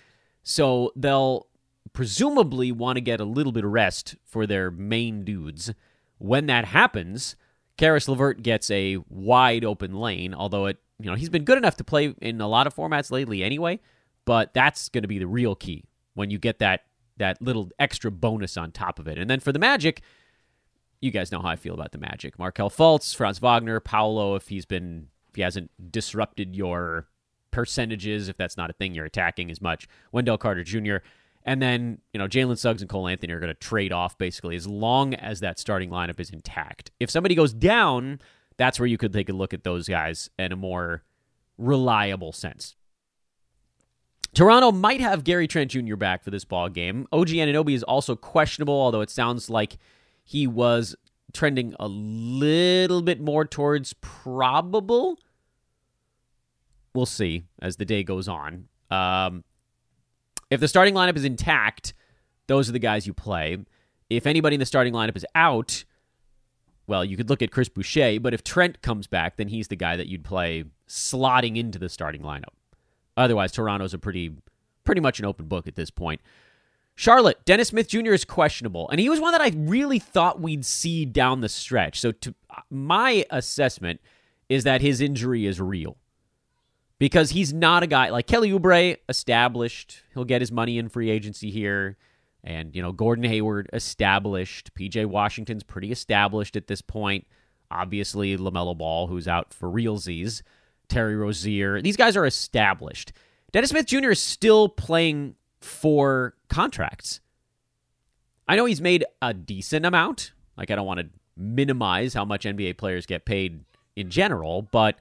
So 0.43 0.93
they'll 0.97 1.47
presumably 1.93 2.73
want 2.73 2.97
to 2.97 3.00
get 3.00 3.21
a 3.21 3.25
little 3.25 3.53
bit 3.53 3.65
of 3.65 3.71
rest 3.71 4.17
for 4.25 4.47
their 4.47 4.71
main 4.71 5.25
dudes. 5.25 5.73
When 6.21 6.47
that 6.47 6.67
happens, 6.67 7.35
Caris 7.77 8.09
LeVert 8.09 8.43
gets 8.43 8.71
a 8.71 8.99
wide 9.09 9.65
open 9.65 9.95
lane, 9.95 10.35
although 10.35 10.67
it 10.67 10.79
you 10.99 11.11
know 11.11 11.17
he's 11.17 11.31
been 11.31 11.45
good 11.45 11.59
enough 11.59 11.77
to 11.79 11.85
play 11.85 12.15
in 12.21 12.41
a 12.41 12.47
lot 12.47 12.67
of 12.67 12.75
formats 12.77 13.11
lately 13.11 13.43
anyway, 13.43 13.81
but 14.27 14.53
that's 14.55 14.91
going 14.91 15.03
to 15.03 15.09
be 15.09 15.19
the 15.19 15.27
real 15.27 15.55
key 15.55 15.85
when 16.15 16.31
you 16.31 16.39
get 16.39 16.59
that 16.59 16.83
that 17.17 17.41
little 17.41 17.71
extra 17.79 18.11
bonus 18.11 18.57
on 18.57 18.71
top 18.71 18.99
of 18.99 19.09
it. 19.09 19.19
And 19.19 19.31
then 19.31 19.41
for 19.41 19.50
the 19.50 19.59
Magic, 19.59 20.03
you 21.00 21.11
guys 21.11 21.33
know 21.33 21.41
how 21.41 21.49
I 21.49 21.57
feel 21.57 21.75
about 21.75 21.93
the 21.93 21.99
Magic. 21.99 22.39
Markelle 22.39 22.71
Fultz, 22.71 23.15
Franz 23.15 23.39
Wagner, 23.39 23.81
Paolo, 23.81 24.35
if 24.35 24.49
he's 24.49 24.67
been 24.67 25.09
if 25.31 25.37
he 25.37 25.43
hasn't 25.43 25.71
disrupted 25.91 26.55
your 26.55 27.07
percentages, 27.50 28.29
if 28.29 28.37
that's 28.37 28.57
not 28.57 28.69
a 28.69 28.75
thing 28.75 28.95
you're 28.95 29.07
attacking 29.07 29.50
as 29.50 29.61
much. 29.61 29.89
Wendell 30.12 30.39
Carter 30.39 30.65
Jr. 30.65 30.97
And 31.44 31.62
then, 31.62 31.99
you 32.12 32.18
know, 32.18 32.28
Jalen 32.28 32.59
Suggs 32.59 32.82
and 32.82 32.88
Cole 32.88 33.09
Anthony 33.09 33.32
are 33.32 33.40
going 33.40 33.52
to 33.52 33.59
trade 33.59 33.92
off 33.92 34.18
basically 34.18 34.56
as 34.56 34.66
long 34.66 35.14
as 35.14 35.40
that 35.40 35.59
starting 35.59 35.90
lineup 35.90 36.20
is 36.20 36.30
intact. 36.30 36.90
If 37.00 37.11
somebody 37.11 37.35
goes 37.35 37.54
down, 37.54 38.20
that's 38.56 38.78
where 38.78 38.87
you 38.87 38.99
could 38.99 39.12
take 39.12 39.28
a 39.28 39.32
look 39.32 39.54
at 39.54 39.64
those 39.64 39.88
guys 39.88 40.28
in 40.38 40.52
a 40.52 40.56
more 40.56 41.02
reliable 41.56 42.32
sense. 42.32 42.76
Toronto 44.35 44.70
might 44.70 45.00
have 45.00 45.25
Gary 45.25 45.49
Trent 45.49 45.70
Jr. 45.70 45.97
back 45.97 46.23
for 46.23 46.30
this 46.30 46.44
ball 46.44 46.68
game. 46.68 47.06
OG 47.11 47.28
Anunoby 47.28 47.75
is 47.75 47.82
also 47.82 48.14
questionable, 48.14 48.75
although 48.75 49.00
it 49.00 49.11
sounds 49.11 49.50
like 49.50 49.78
he 50.23 50.47
was 50.47 50.94
trending 51.32 51.75
a 51.80 51.88
little 51.88 53.02
bit 53.02 53.20
more 53.20 53.44
towards 53.44 53.92
probable. 53.94 55.18
We'll 56.94 57.06
see 57.06 57.44
as 57.61 57.76
the 57.76 57.85
day 57.85 58.04
goes 58.04 58.28
on. 58.28 58.68
Um, 58.90 59.44
if 60.50 60.61
the 60.61 60.69
starting 60.69 60.95
lineup 60.95 61.16
is 61.16 61.25
intact, 61.25 61.95
those 62.47 62.69
are 62.69 62.73
the 62.73 62.78
guys 62.78 63.07
you 63.07 63.14
play. 63.14 63.59
If 64.09 64.26
anybody 64.26 64.54
in 64.54 64.61
the 64.61 64.66
starting 64.66 64.92
lineup 64.92 65.16
is 65.16 65.25
out, 65.35 65.85
well, 66.87 67.04
you 67.04 67.16
could 67.16 67.30
look 67.30 67.42
at 67.42 67.52
Chris 67.52 67.69
Boucher, 67.69 68.19
but 68.21 68.35
if 68.35 68.42
Trent 68.42 68.83
comes 68.83 69.07
back, 69.07 69.37
then 69.37 69.49
he's 69.49 69.69
the 69.69 69.76
guy 69.76 69.97
that 69.97 70.09
you'd 70.09 70.25
play 70.25 70.64
slotting 70.88 71.57
into 71.57 71.78
the 71.78 71.88
starting 71.88 72.23
lineup. 72.23 72.54
Otherwise, 73.16 73.52
Toronto's 73.52 73.95
a 73.95 73.99
pretty 73.99 74.33
pretty 74.83 75.00
much 75.00 75.21
an 75.21 75.25
open 75.25 75.47
book 75.47 75.69
at 75.69 75.76
this 75.76 75.90
point. 75.90 76.21
Charlotte, 76.97 77.45
Dennis 77.45 77.69
Smith 77.69 77.88
Jr. 77.88 78.12
is 78.12 78.25
questionable, 78.25 78.88
and 78.90 78.99
he 79.00 79.09
was 79.09 79.21
one 79.21 79.33
that 79.33 79.40
I 79.40 79.52
really 79.54 79.99
thought 79.99 80.40
we'd 80.40 80.64
see 80.64 81.04
down 81.04 81.40
the 81.40 81.49
stretch. 81.49 82.00
So, 82.00 82.12
to 82.12 82.35
my 82.69 83.25
assessment 83.30 84.00
is 84.49 84.64
that 84.64 84.80
his 84.80 85.00
injury 85.00 85.47
is 85.47 85.61
real 85.61 85.97
because 87.00 87.30
he's 87.30 87.52
not 87.52 87.83
a 87.83 87.88
guy 87.88 88.11
like 88.11 88.28
Kelly 88.28 88.50
Oubre, 88.50 88.99
established. 89.09 90.02
He'll 90.14 90.25
get 90.25 90.42
his 90.42 90.52
money 90.52 90.78
in 90.78 90.88
free 90.88 91.11
agency 91.11 91.50
here, 91.50 91.97
and 92.45 92.76
you 92.76 92.83
know 92.83 92.92
Gordon 92.92 93.25
Hayward, 93.25 93.69
established. 93.73 94.73
PJ 94.75 95.07
Washington's 95.07 95.64
pretty 95.64 95.90
established 95.90 96.54
at 96.54 96.69
this 96.69 96.83
point. 96.83 97.26
Obviously, 97.73 98.37
Lamelo 98.37 98.76
Ball, 98.76 99.09
who's 99.09 99.26
out 99.26 99.52
for 99.52 99.69
realsies. 99.69 100.42
Terry 100.88 101.16
Rozier, 101.16 101.80
these 101.80 101.97
guys 101.97 102.16
are 102.16 102.26
established. 102.26 103.12
Dennis 103.52 103.71
Smith 103.71 103.87
Jr. 103.87 104.11
is 104.11 104.21
still 104.21 104.69
playing 104.69 105.37
for 105.61 106.35
contracts. 106.49 107.21
I 108.47 108.57
know 108.57 108.64
he's 108.64 108.80
made 108.80 109.04
a 109.23 109.33
decent 109.33 109.87
amount. 109.87 110.33
Like, 110.57 110.71
I 110.71 110.75
don't 110.75 110.87
want 110.87 111.00
to 111.00 111.09
minimize 111.37 112.12
how 112.12 112.25
much 112.25 112.45
NBA 112.45 112.76
players 112.76 113.07
get 113.07 113.25
paid 113.25 113.64
in 113.95 114.11
general, 114.11 114.62
but 114.62 114.99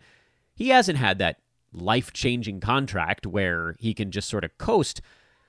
he 0.54 0.70
hasn't 0.70 1.00
had 1.00 1.18
that 1.18 1.40
life 1.74 2.14
changing 2.14 2.60
contract 2.60 3.26
where 3.26 3.76
he 3.80 3.94
can 3.94 4.12
just 4.12 4.30
sort 4.30 4.44
of 4.44 4.58
coast. 4.58 5.02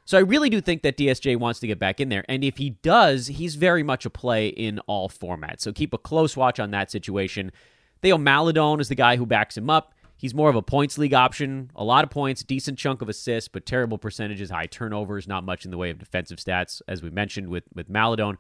So 0.05 0.19
I 0.19 0.23
really 0.23 0.51
do 0.51 0.61
think 0.61 0.83
that 0.83 0.97
DSJ 0.97 1.37
wants 1.37 1.61
to 1.61 1.67
get 1.67 1.79
back 1.79 2.01
in 2.01 2.09
there. 2.09 2.25
And 2.29 2.43
if 2.43 2.57
he 2.57 2.71
does, 2.71 3.29
he's 3.29 3.55
very 3.55 3.83
much 3.83 4.05
a 4.05 4.11
play 4.11 4.49
in 4.49 4.79
all 4.81 5.09
formats. 5.09 5.61
So 5.61 5.73
keep 5.73 5.95
a 5.95 5.99
close 5.99 6.37
watch 6.37 6.59
on 6.59 6.73
that 6.73 6.91
situation. 6.91 7.53
Theo 8.03 8.19
Maledon 8.19 8.81
is 8.81 8.89
the 8.89 8.95
guy 8.95 9.17
who 9.17 9.27
backs 9.27 9.57
him 9.57 9.71
up. 9.71 9.95
He's 10.17 10.35
more 10.35 10.51
of 10.51 10.57
a 10.57 10.63
points 10.63 10.99
league 10.99 11.15
option. 11.15 11.71
A 11.75 11.83
lot 11.85 12.05
of 12.05 12.11
points, 12.11 12.43
decent 12.43 12.79
chunk 12.79 13.01
of 13.01 13.09
assists, 13.09 13.49
but 13.49 13.65
terrible 13.65 13.97
percentages, 13.97 14.51
high 14.51 14.67
turnovers, 14.67 15.27
not 15.27 15.45
much 15.45 15.65
in 15.65 15.71
the 15.71 15.79
way 15.79 15.89
of 15.89 15.99
defensive 15.99 16.39
stats, 16.39 16.83
as 16.87 17.03
we 17.03 17.09
mentioned 17.09 17.49
with 17.49 17.65
with 17.75 17.89
Maledon. 17.89 18.37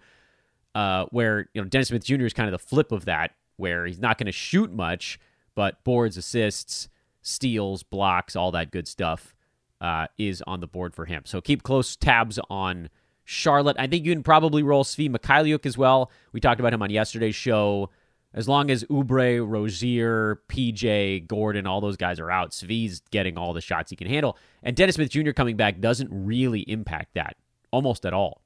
Uh, 0.75 1.07
where 1.07 1.49
you 1.55 1.63
know 1.63 1.67
Dennis 1.67 1.89
Smith 1.89 2.05
Jr. 2.05 2.27
is 2.27 2.35
kind 2.35 2.53
of 2.53 2.53
the 2.53 2.67
flip 2.67 2.93
of 2.93 3.07
that, 3.07 3.31
where 3.57 3.87
he's 3.87 3.99
not 3.99 4.19
going 4.19 4.27
to 4.27 4.33
shoot 4.33 4.71
much, 4.71 5.19
but 5.55 5.83
boards, 5.83 6.19
assists, 6.19 6.89
steals, 7.23 7.83
blocks, 7.83 8.37
all 8.37 8.51
that 8.53 8.71
good 8.71 8.89
stuff 8.89 9.35
uh, 9.81 10.07
is 10.19 10.43
on 10.47 10.61
the 10.61 10.67
board 10.67 10.95
for 10.95 11.07
him. 11.07 11.23
So 11.25 11.41
keep 11.41 11.63
close 11.63 11.97
tabs 11.97 12.39
on 12.49 12.91
Charlotte. 13.25 13.77
I 13.79 13.87
think 13.87 14.05
you 14.05 14.13
can 14.13 14.23
probably 14.23 14.63
roll 14.63 14.85
Svi 14.85 15.11
Mykhailiuk 15.11 15.65
as 15.67 15.79
well. 15.79 16.11
We 16.33 16.41
talked 16.41 16.61
about 16.61 16.75
him 16.75 16.83
on 16.83 16.91
yesterday's 16.91 17.35
show. 17.35 17.91
As 18.33 18.49
long 18.49 18.71
as 18.71 18.85
Oubre, 18.85 19.45
Rozier, 19.47 20.41
PJ, 20.49 21.27
Gordon, 21.27 21.67
all 21.67 21.81
those 21.81 21.97
guys 21.97 22.21
are 22.21 22.31
out, 22.31 22.53
Svi's 22.53 23.03
getting 23.11 23.37
all 23.37 23.53
the 23.53 23.61
shots 23.61 23.91
he 23.91 23.97
can 23.97 24.07
handle. 24.07 24.37
And 24.63 24.77
Dennis 24.77 24.95
Smith 24.95 25.11
Jr. 25.11 25.33
coming 25.33 25.57
back 25.57 25.81
doesn't 25.81 26.09
really 26.13 26.61
impact 26.61 27.15
that 27.15 27.37
almost 27.73 28.07
at 28.07 28.13
all. 28.13 28.43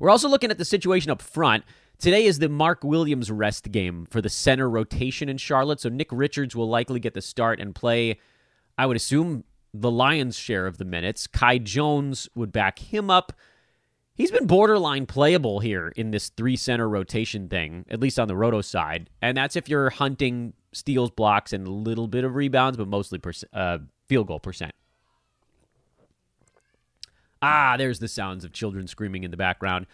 We're 0.00 0.10
also 0.10 0.28
looking 0.28 0.50
at 0.50 0.58
the 0.58 0.64
situation 0.64 1.10
up 1.10 1.22
front. 1.22 1.64
Today 1.98 2.24
is 2.24 2.38
the 2.38 2.48
Mark 2.48 2.84
Williams 2.84 3.30
rest 3.30 3.70
game 3.70 4.06
for 4.10 4.20
the 4.20 4.28
center 4.28 4.68
rotation 4.68 5.28
in 5.28 5.38
Charlotte. 5.38 5.80
So 5.80 5.88
Nick 5.88 6.08
Richards 6.10 6.54
will 6.54 6.68
likely 6.68 7.00
get 7.00 7.14
the 7.14 7.22
start 7.22 7.60
and 7.60 7.74
play, 7.74 8.18
I 8.76 8.86
would 8.86 8.96
assume, 8.96 9.44
the 9.72 9.90
Lions' 9.90 10.36
share 10.36 10.66
of 10.66 10.78
the 10.78 10.84
minutes. 10.84 11.26
Kai 11.26 11.58
Jones 11.58 12.28
would 12.34 12.52
back 12.52 12.78
him 12.78 13.10
up 13.10 13.32
he's 14.14 14.30
been 14.30 14.46
borderline 14.46 15.06
playable 15.06 15.60
here 15.60 15.92
in 15.96 16.10
this 16.10 16.30
three 16.30 16.56
center 16.56 16.88
rotation 16.88 17.48
thing, 17.48 17.84
at 17.88 18.00
least 18.00 18.18
on 18.18 18.28
the 18.28 18.36
roto 18.36 18.60
side. 18.60 19.10
And 19.20 19.36
that's 19.36 19.56
if 19.56 19.68
you're 19.68 19.90
hunting 19.90 20.54
steals, 20.72 21.10
blocks, 21.10 21.52
and 21.52 21.66
a 21.66 21.70
little 21.70 22.08
bit 22.08 22.24
of 22.24 22.34
rebounds, 22.34 22.76
but 22.76 22.88
mostly 22.88 23.20
uh, 23.52 23.78
field 24.08 24.26
goal 24.26 24.40
percent. 24.40 24.72
Ah, 27.42 27.76
there's 27.76 27.98
the 27.98 28.08
sounds 28.08 28.44
of 28.44 28.52
children 28.52 28.86
screaming 28.86 29.22
in 29.22 29.30
the 29.30 29.36
background. 29.36 29.86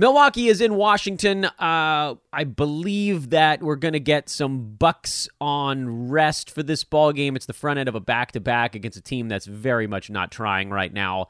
Milwaukee 0.00 0.48
is 0.48 0.62
in 0.62 0.76
Washington. 0.76 1.44
Uh, 1.44 2.14
I 2.32 2.44
believe 2.44 3.28
that 3.30 3.62
we're 3.62 3.76
going 3.76 3.92
to 3.92 4.00
get 4.00 4.30
some 4.30 4.76
Bucks 4.78 5.28
on 5.42 6.08
rest 6.08 6.50
for 6.50 6.62
this 6.62 6.84
ball 6.84 7.12
game. 7.12 7.36
It's 7.36 7.44
the 7.44 7.52
front 7.52 7.78
end 7.78 7.86
of 7.86 7.94
a 7.94 8.00
back 8.00 8.32
to 8.32 8.40
back 8.40 8.74
against 8.74 8.96
a 8.96 9.02
team 9.02 9.28
that's 9.28 9.44
very 9.44 9.86
much 9.86 10.08
not 10.08 10.30
trying 10.30 10.70
right 10.70 10.90
now. 10.90 11.28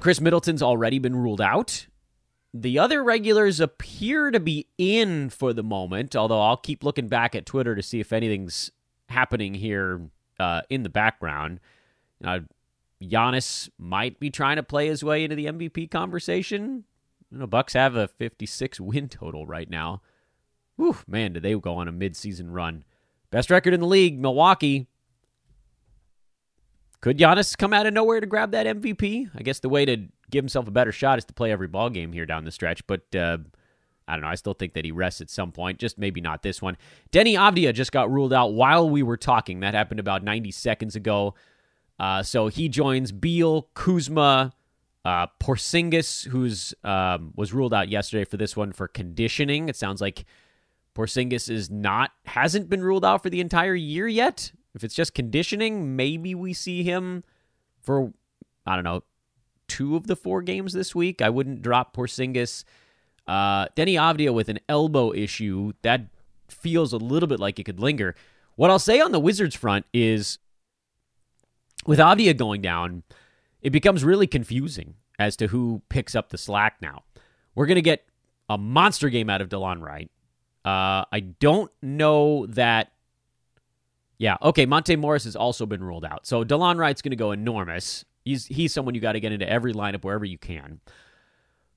Khris 0.00 0.20
Middleton's 0.20 0.64
already 0.64 0.98
been 0.98 1.14
ruled 1.14 1.40
out. 1.40 1.86
The 2.52 2.76
other 2.76 3.04
regulars 3.04 3.60
appear 3.60 4.32
to 4.32 4.40
be 4.40 4.66
in 4.76 5.30
for 5.30 5.52
the 5.52 5.62
moment, 5.62 6.16
although 6.16 6.42
I'll 6.42 6.56
keep 6.56 6.82
looking 6.82 7.06
back 7.06 7.36
at 7.36 7.46
Twitter 7.46 7.76
to 7.76 7.84
see 7.84 8.00
if 8.00 8.12
anything's 8.12 8.72
happening 9.10 9.54
here 9.54 10.00
uh, 10.40 10.62
in 10.68 10.82
the 10.82 10.88
background. 10.88 11.60
Uh, 12.24 12.40
Giannis 13.00 13.70
might 13.78 14.18
be 14.18 14.28
trying 14.28 14.56
to 14.56 14.64
play 14.64 14.88
his 14.88 15.04
way 15.04 15.22
into 15.22 15.36
the 15.36 15.46
MVP 15.46 15.88
conversation. 15.88 16.82
You 17.30 17.38
know, 17.38 17.46
Bucks 17.46 17.74
have 17.74 17.94
a 17.94 18.08
56 18.08 18.80
win 18.80 19.08
total 19.08 19.46
right 19.46 19.68
now. 19.68 20.02
Whew, 20.76 20.96
man, 21.06 21.32
did 21.32 21.42
they 21.42 21.54
go 21.54 21.74
on 21.74 21.88
a 21.88 21.92
midseason 21.92 22.46
run? 22.52 22.84
Best 23.30 23.50
record 23.50 23.74
in 23.74 23.80
the 23.80 23.86
league, 23.86 24.18
Milwaukee. 24.18 24.86
Could 27.00 27.18
Giannis 27.18 27.56
come 27.56 27.72
out 27.72 27.86
of 27.86 27.94
nowhere 27.94 28.20
to 28.20 28.26
grab 28.26 28.52
that 28.52 28.66
MVP? 28.66 29.30
I 29.34 29.42
guess 29.42 29.60
the 29.60 29.68
way 29.68 29.84
to 29.84 30.08
give 30.30 30.42
himself 30.42 30.66
a 30.66 30.72
better 30.72 30.92
shot 30.92 31.18
is 31.18 31.24
to 31.26 31.34
play 31.34 31.52
every 31.52 31.68
ball 31.68 31.90
game 31.90 32.12
here 32.12 32.26
down 32.26 32.44
the 32.44 32.50
stretch. 32.50 32.84
But 32.86 33.14
uh, 33.14 33.38
I 34.08 34.14
don't 34.14 34.22
know. 34.22 34.28
I 34.28 34.34
still 34.34 34.54
think 34.54 34.72
that 34.74 34.84
he 34.84 34.90
rests 34.90 35.20
at 35.20 35.30
some 35.30 35.52
point. 35.52 35.78
Just 35.78 35.98
maybe 35.98 36.20
not 36.20 36.42
this 36.42 36.60
one. 36.62 36.76
Deni 37.12 37.34
Avdija 37.34 37.74
just 37.74 37.92
got 37.92 38.10
ruled 38.10 38.32
out 38.32 38.54
while 38.54 38.88
we 38.88 39.02
were 39.02 39.16
talking. 39.16 39.60
That 39.60 39.74
happened 39.74 40.00
about 40.00 40.24
90 40.24 40.50
seconds 40.50 40.96
ago. 40.96 41.34
Uh, 42.00 42.22
so 42.22 42.48
he 42.48 42.68
joins 42.68 43.12
Beal, 43.12 43.68
Kuzma, 43.74 44.54
uh, 45.08 45.26
Porzingis, 45.40 46.26
who's 46.26 46.74
um, 46.84 47.32
was 47.34 47.54
ruled 47.54 47.72
out 47.72 47.88
yesterday 47.88 48.24
for 48.24 48.36
this 48.36 48.54
one 48.54 48.72
for 48.72 48.86
conditioning. 48.86 49.70
It 49.70 49.76
sounds 49.76 50.02
like 50.02 50.26
Porzingis 50.94 51.48
is 51.48 51.70
not 51.70 52.10
hasn't 52.26 52.68
been 52.68 52.84
ruled 52.84 53.06
out 53.06 53.22
for 53.22 53.30
the 53.30 53.40
entire 53.40 53.74
year 53.74 54.06
yet. 54.06 54.52
If 54.74 54.84
it's 54.84 54.94
just 54.94 55.14
conditioning, 55.14 55.96
maybe 55.96 56.34
we 56.34 56.52
see 56.52 56.82
him 56.82 57.24
for 57.80 58.12
I 58.66 58.74
don't 58.74 58.84
know 58.84 59.02
two 59.66 59.96
of 59.96 60.06
the 60.06 60.16
four 60.16 60.42
games 60.42 60.74
this 60.74 60.94
week. 60.94 61.22
I 61.22 61.30
wouldn't 61.30 61.62
drop 61.62 61.96
Porzingis. 61.96 62.64
Uh, 63.26 63.66
Deni 63.68 63.94
Avdija 63.94 64.34
with 64.34 64.50
an 64.50 64.58
elbow 64.68 65.14
issue 65.14 65.72
that 65.80 66.02
feels 66.48 66.92
a 66.92 66.98
little 66.98 67.26
bit 67.26 67.40
like 67.40 67.58
it 67.58 67.64
could 67.64 67.80
linger. 67.80 68.14
What 68.56 68.70
I'll 68.70 68.78
say 68.78 69.00
on 69.00 69.12
the 69.12 69.20
Wizards 69.20 69.54
front 69.54 69.86
is 69.94 70.38
with 71.86 71.98
Avdija 71.98 72.36
going 72.36 72.60
down, 72.60 73.04
it 73.62 73.70
becomes 73.70 74.04
really 74.04 74.26
confusing 74.26 74.94
as 75.18 75.36
to 75.36 75.48
who 75.48 75.82
picks 75.88 76.14
up 76.14 76.30
the 76.30 76.38
slack 76.38 76.76
now. 76.80 77.02
We're 77.54 77.66
going 77.66 77.76
to 77.76 77.82
get 77.82 78.04
a 78.48 78.56
monster 78.56 79.08
game 79.08 79.28
out 79.28 79.40
of 79.40 79.48
Delon 79.48 79.80
Wright. 79.80 80.10
Uh, 80.64 81.04
I 81.10 81.20
don't 81.40 81.70
know 81.82 82.46
that. 82.46 82.92
Yeah, 84.18 84.36
okay. 84.42 84.66
Monte 84.66 84.96
Morris 84.96 85.24
has 85.24 85.36
also 85.36 85.66
been 85.66 85.82
ruled 85.82 86.04
out, 86.04 86.26
so 86.26 86.44
Delon 86.44 86.76
Wright's 86.76 87.02
going 87.02 87.10
to 87.10 87.16
go 87.16 87.32
enormous. 87.32 88.04
He's 88.24 88.46
he's 88.46 88.74
someone 88.74 88.94
you 88.94 89.00
got 89.00 89.12
to 89.12 89.20
get 89.20 89.32
into 89.32 89.48
every 89.48 89.72
lineup 89.72 90.04
wherever 90.04 90.24
you 90.24 90.38
can. 90.38 90.80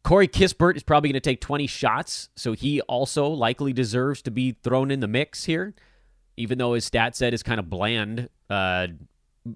Corey 0.03 0.27
Kispert 0.27 0.75
is 0.75 0.83
probably 0.83 1.09
going 1.09 1.21
to 1.21 1.29
take 1.29 1.41
20 1.41 1.67
shots, 1.67 2.29
so 2.35 2.53
he 2.53 2.81
also 2.81 3.27
likely 3.27 3.71
deserves 3.71 4.21
to 4.23 4.31
be 4.31 4.51
thrown 4.63 4.89
in 4.89 4.99
the 4.99 5.07
mix 5.07 5.45
here, 5.45 5.75
even 6.37 6.57
though 6.57 6.73
his 6.73 6.85
stat 6.85 7.15
set 7.15 7.35
is 7.35 7.43
kind 7.43 7.59
of 7.59 7.69
bland. 7.69 8.27
Uh, 8.49 8.87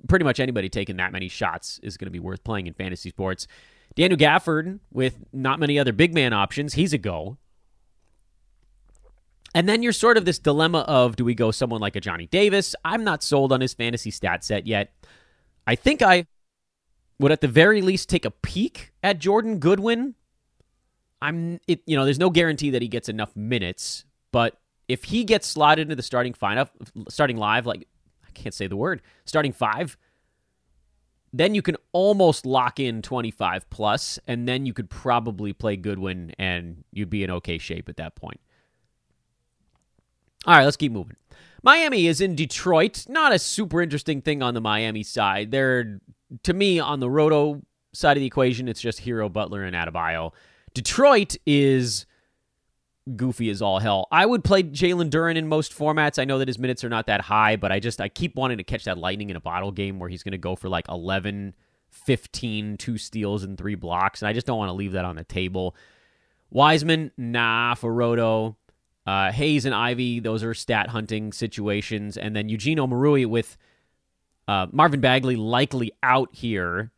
pretty 0.08 0.26
much 0.26 0.40
anybody 0.40 0.70
taking 0.70 0.98
that 0.98 1.12
many 1.12 1.28
shots 1.28 1.80
is 1.84 1.98
going 1.98 2.08
to 2.08 2.12
be 2.12 2.20
worth 2.20 2.44
playing 2.44 2.68
in 2.68 2.74
fantasy 2.74 3.10
sports. 3.10 3.48
Daniel 3.96 4.18
Gafford, 4.18 4.80
with 4.92 5.18
not 5.32 5.60
many 5.60 5.80
other 5.80 5.94
big 5.94 6.14
man 6.14 6.34
options, 6.34 6.74
he's 6.74 6.94
a 6.94 6.98
go. 6.98 7.38
And 9.54 9.70
then 9.70 9.82
you're 9.82 9.94
sort 9.94 10.18
of 10.18 10.26
this 10.26 10.38
dilemma 10.38 10.80
of 10.80 11.16
do 11.16 11.24
we 11.24 11.34
go 11.34 11.50
someone 11.52 11.80
like 11.80 11.96
a 11.96 12.02
Johnny 12.02 12.28
Davis? 12.28 12.76
I'm 12.84 13.06
not 13.06 13.24
sold 13.24 13.54
on 13.54 13.62
his 13.62 13.74
fantasy 13.74 14.12
stat 14.12 14.44
set 14.44 14.68
yet. 14.68 14.94
I 15.66 15.76
think 15.76 16.02
I 16.02 16.26
would 17.20 17.32
at 17.32 17.40
the 17.40 17.48
very 17.48 17.82
least 17.82 18.10
take 18.10 18.26
a 18.26 18.32
peek 18.32 18.92
at 19.02 19.20
Jordan 19.20 19.60
Goodwin. 19.60 20.16
I'm 21.22 21.62
it, 21.68 21.82
you 21.86 21.96
know, 21.96 22.04
there's 22.04 22.20
no 22.20 22.30
guarantee 22.30 22.72
that 22.72 22.82
he 22.82 22.90
gets 22.90 23.08
enough 23.08 23.34
minutes, 23.36 24.04
but 24.34 24.60
if 24.90 25.06
he 25.06 25.24
gets 25.24 25.48
slotted 25.48 25.84
into 25.84 25.96
the 25.96 26.04
starting 26.04 26.34
lineup, 26.34 26.70
starting 27.08 27.38
live 27.38 27.66
like 27.66 27.88
can't 28.36 28.54
say 28.54 28.68
the 28.68 28.78
word, 28.78 29.02
starting 29.26 29.52
five, 29.52 29.98
then 31.34 31.54
you 31.54 31.62
can 31.62 31.76
almost 31.92 32.46
lock 32.46 32.80
in 32.80 33.02
25 33.02 33.70
plus, 33.70 34.20
and 34.28 34.48
then 34.48 34.66
you 34.66 34.74
could 34.74 34.90
probably 34.90 35.52
play 35.52 35.76
Goodwin 35.76 36.34
and 36.40 36.84
you'd 36.92 37.10
be 37.10 37.24
in 37.24 37.32
okay 37.32 37.58
shape 37.58 37.90
at 37.90 37.98
that 37.98 38.16
point. 38.16 38.40
All 40.46 40.56
right, 40.56 40.64
let's 40.64 40.78
keep 40.78 40.92
moving. 40.92 41.16
Miami 41.64 42.08
is 42.08 42.22
in 42.22 42.36
Detroit. 42.36 43.06
Not 43.10 43.34
a 43.34 43.40
super 43.40 43.82
interesting 43.82 44.22
thing 44.22 44.44
on 44.44 44.54
the 44.54 44.62
Miami 44.62 45.02
side. 45.04 45.52
They're, 45.52 46.00
to 46.44 46.54
me, 46.54 46.80
on 46.80 47.00
the 47.00 47.10
Roto 47.10 47.64
side 47.92 48.16
of 48.16 48.22
the 48.22 48.28
equation, 48.28 48.68
it's 48.68 48.80
just 48.80 49.02
Herro, 49.02 49.32
Butler, 49.32 49.64
and 49.64 49.76
Adebayo. 49.76 50.32
Detroit 50.76 51.36
is 51.46 52.06
goofy 53.16 53.50
as 53.50 53.62
all 53.62 53.80
hell. 53.80 54.08
I 54.12 54.26
would 54.26 54.44
play 54.44 54.64
Jalen 54.64 55.10
Duren 55.10 55.36
in 55.36 55.48
most 55.48 55.78
formats. 55.78 56.20
I 56.20 56.26
know 56.26 56.40
that 56.40 56.48
his 56.48 56.60
minutes 56.60 56.84
are 56.84 56.90
not 56.90 57.08
that 57.08 57.22
high, 57.22 57.56
but 57.56 57.72
I 57.72 57.80
just 57.80 58.02
I 58.02 58.10
keep 58.10 58.36
wanting 58.36 58.58
to 58.58 58.64
catch 58.64 58.86
that 58.86 58.98
lightning 58.98 59.30
in 59.30 59.36
a 59.36 59.42
bottle 59.42 59.72
game 59.72 60.00
where 60.00 60.10
he's 60.10 60.24
going 60.24 60.32
to 60.32 60.38
go 60.38 60.56
for 60.56 60.70
like 60.70 60.88
11, 60.90 61.56
15, 61.90 62.78
two 62.78 62.98
steals 62.98 63.44
and 63.44 63.58
three 63.58 63.76
blocks, 63.76 64.22
and 64.22 64.30
I 64.30 64.34
just 64.34 64.48
don't 64.48 64.58
want 64.58 64.70
to 64.70 64.74
leave 64.74 64.94
that 64.94 65.06
on 65.06 65.16
the 65.16 65.24
table. 65.24 65.76
Wiseman, 66.50 67.12
nah, 67.18 67.76
for 67.76 67.94
Roto. 67.94 68.58
Uh, 69.06 69.32
Hayes 69.32 69.66
and 69.66 69.76
Ivey, 69.76 70.20
those 70.20 70.44
are 70.44 70.56
stat 70.56 70.90
hunting 70.90 71.32
situations, 71.32 72.18
and 72.18 72.36
then 72.36 72.50
Eugene 72.50 72.80
Omoruyi 72.80 73.28
with 73.28 73.56
uh, 74.48 74.66
Marvin 74.72 75.00
Bagley 75.00 75.36
likely 75.36 75.92
out 76.02 76.30
here 76.32 76.92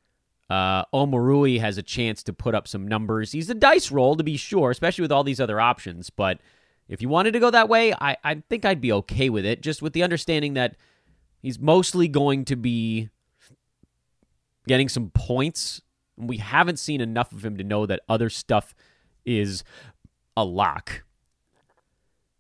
uh, 0.50 0.86
Omoruyi 0.94 1.60
has 1.60 1.78
a 1.78 1.84
chance 1.84 2.24
to 2.24 2.34
put 2.34 2.56
up 2.56 2.68
some 2.68 2.88
numbers. 2.88 3.32
He's 3.32 3.50
a 3.50 3.54
dice 3.54 3.92
roll 3.92 4.16
to 4.16 4.24
be 4.24 4.38
sure, 4.38 4.72
especially 4.72 5.02
with 5.02 5.12
all 5.12 5.24
these 5.24 5.42
other 5.42 5.60
options. 5.60 6.10
But 6.10 6.40
if 6.88 7.02
you 7.02 7.10
wanted 7.10 7.32
to 7.32 7.40
go 7.40 7.52
that 7.52 7.70
way, 7.70 7.94
I, 7.94 8.18
I 8.24 8.44
think 8.50 8.64
I'd 8.64 8.82
be 8.82 8.94
okay 8.94 9.30
with 9.30 9.46
it, 9.46 9.62
just 9.62 9.82
with 9.82 9.94
the 9.94 10.04
understanding 10.04 10.54
that 10.54 10.76
he's 11.42 11.60
mostly 11.60 12.08
going 12.08 12.46
to 12.46 12.56
be 12.56 13.10
getting 14.68 14.88
some 14.88 15.10
points. 15.10 15.82
We 16.16 16.38
haven't 16.38 16.78
seen 16.78 17.02
enough 17.02 17.32
of 17.32 17.44
him 17.44 17.58
to 17.58 17.64
know 17.64 17.86
that 17.86 18.02
other 18.08 18.30
stuff 18.30 18.74
is 19.26 19.64
a 20.38 20.46
lock. 20.46 21.04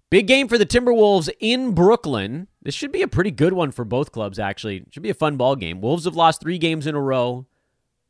Big 0.09 0.27
game 0.27 0.47
for 0.47 0.57
the 0.57 0.65
Timberwolves 0.65 1.29
in 1.41 1.73
Brooklyn. 1.73 2.47
This 2.61 2.73
should 2.73 2.93
be 2.93 3.01
a 3.01 3.07
pretty 3.09 3.31
good 3.31 3.51
one 3.51 3.71
for 3.71 3.83
both 3.83 4.13
clubs, 4.13 4.39
actually. 4.39 4.77
It 4.77 4.93
should 4.93 5.03
be 5.03 5.09
a 5.09 5.13
fun 5.13 5.35
ball 5.35 5.57
game. 5.57 5.81
Wolves 5.81 6.05
have 6.05 6.15
lost 6.15 6.39
three 6.39 6.57
games 6.57 6.87
in 6.87 6.95
a 6.95 7.01
row. 7.01 7.45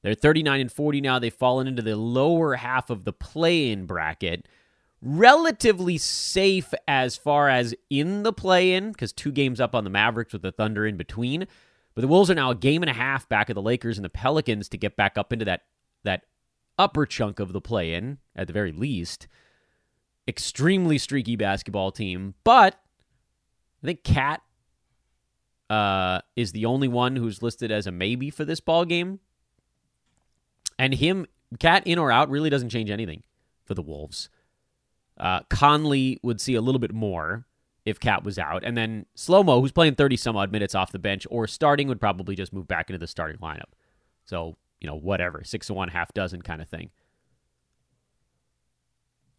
They're 0.04 0.14
39 0.14 0.62
and 0.62 0.72
40 0.72 1.02
now. 1.02 1.20
They've 1.20 1.34
fallen 1.34 1.68
into 1.68 1.82
the 1.82 1.96
lower 1.96 2.56
half 2.56 2.90
of 2.90 3.04
the 3.04 3.14
play 3.14 3.72
in 3.72 3.86
bracket. 3.86 4.48
Relatively 5.02 5.98
safe 5.98 6.74
as 6.88 7.18
far 7.18 7.50
as 7.50 7.76
in 7.90 8.24
the 8.24 8.34
play 8.34 8.74
in, 8.74 8.92
because 8.92 9.14
two 9.14 9.32
games 9.32 9.60
up 9.60 9.76
on 9.76 9.84
the 9.84 9.90
Mavericks 9.90 10.34
with 10.34 10.42
the 10.42 10.52
Thunder 10.52 10.86
in 10.86 10.98
between. 10.98 11.48
But 11.94 12.02
the 12.02 12.08
Wolves 12.08 12.30
are 12.30 12.36
now 12.36 12.52
a 12.52 12.56
game 12.56 12.84
and 12.84 12.90
a 12.90 12.94
half 12.94 13.28
back 13.28 13.50
of 13.50 13.56
the 13.56 13.62
Lakers 13.62 13.98
and 13.98 14.06
the 14.06 14.10
Pelicans 14.10 14.70
to 14.70 14.78
get 14.78 14.96
back 14.96 15.18
up 15.18 15.34
into 15.34 15.46
that, 15.46 15.64
that 16.04 16.24
upper 16.78 17.06
chunk 17.06 17.40
of 17.40 17.54
the 17.54 17.62
play 17.62 17.94
in, 17.94 18.20
at 18.36 18.48
the 18.48 18.54
very 18.54 18.72
least. 18.72 19.28
Extremely 20.28 20.98
streaky 20.98 21.36
basketball 21.36 21.92
team. 21.92 22.36
But 22.44 22.80
I 23.84 23.88
think 23.88 24.04
KAT 24.04 24.42
uh, 25.70 26.22
is 26.36 26.52
the 26.52 26.66
only 26.66 26.88
one 26.88 27.16
who's 27.16 27.42
listed 27.42 27.72
as 27.72 27.88
a 27.88 27.92
maybe 27.92 28.30
for 28.30 28.46
this 28.46 28.60
ball 28.60 28.86
game. 28.86 29.20
And 30.80 30.94
him, 30.94 31.26
KAT 31.60 31.86
in 31.88 31.98
or 31.98 32.12
out, 32.12 32.30
really 32.30 32.50
doesn't 32.50 32.70
change 32.70 32.90
anything 32.90 33.24
for 33.66 33.74
the 33.74 33.82
Wolves. 33.82 34.30
Uh, 35.18 35.42
Conley 35.50 36.20
would 36.22 36.40
see 36.40 36.56
a 36.56 36.62
little 36.62 36.80
bit 36.80 36.94
more 36.94 37.46
if 37.86 38.00
KAT 38.00 38.24
was 38.24 38.38
out. 38.38 38.64
And 38.64 38.78
then 38.78 39.06
Slow 39.16 39.44
Mo, 39.44 39.62
who's 39.62 39.72
playing 39.72 39.96
30 39.96 40.18
some 40.18 40.36
odd 40.36 40.52
minutes 40.52 40.76
off 40.76 40.92
the 40.92 41.00
bench 41.00 41.26
or 41.30 41.48
starting, 41.48 41.88
would 41.88 42.02
probably 42.02 42.36
just 42.36 42.54
move 42.54 42.68
back 42.68 42.90
into 42.90 43.00
the 43.00 43.08
starting 43.08 43.38
lineup. 43.38 43.72
So, 44.26 44.58
you 44.82 44.88
know, 44.88 44.96
whatever, 44.96 45.42
six 45.44 45.68
to 45.68 45.74
one, 45.74 45.90
half 45.90 46.14
dozen 46.14 46.42
kind 46.42 46.62
of 46.62 46.68
thing. 46.68 46.92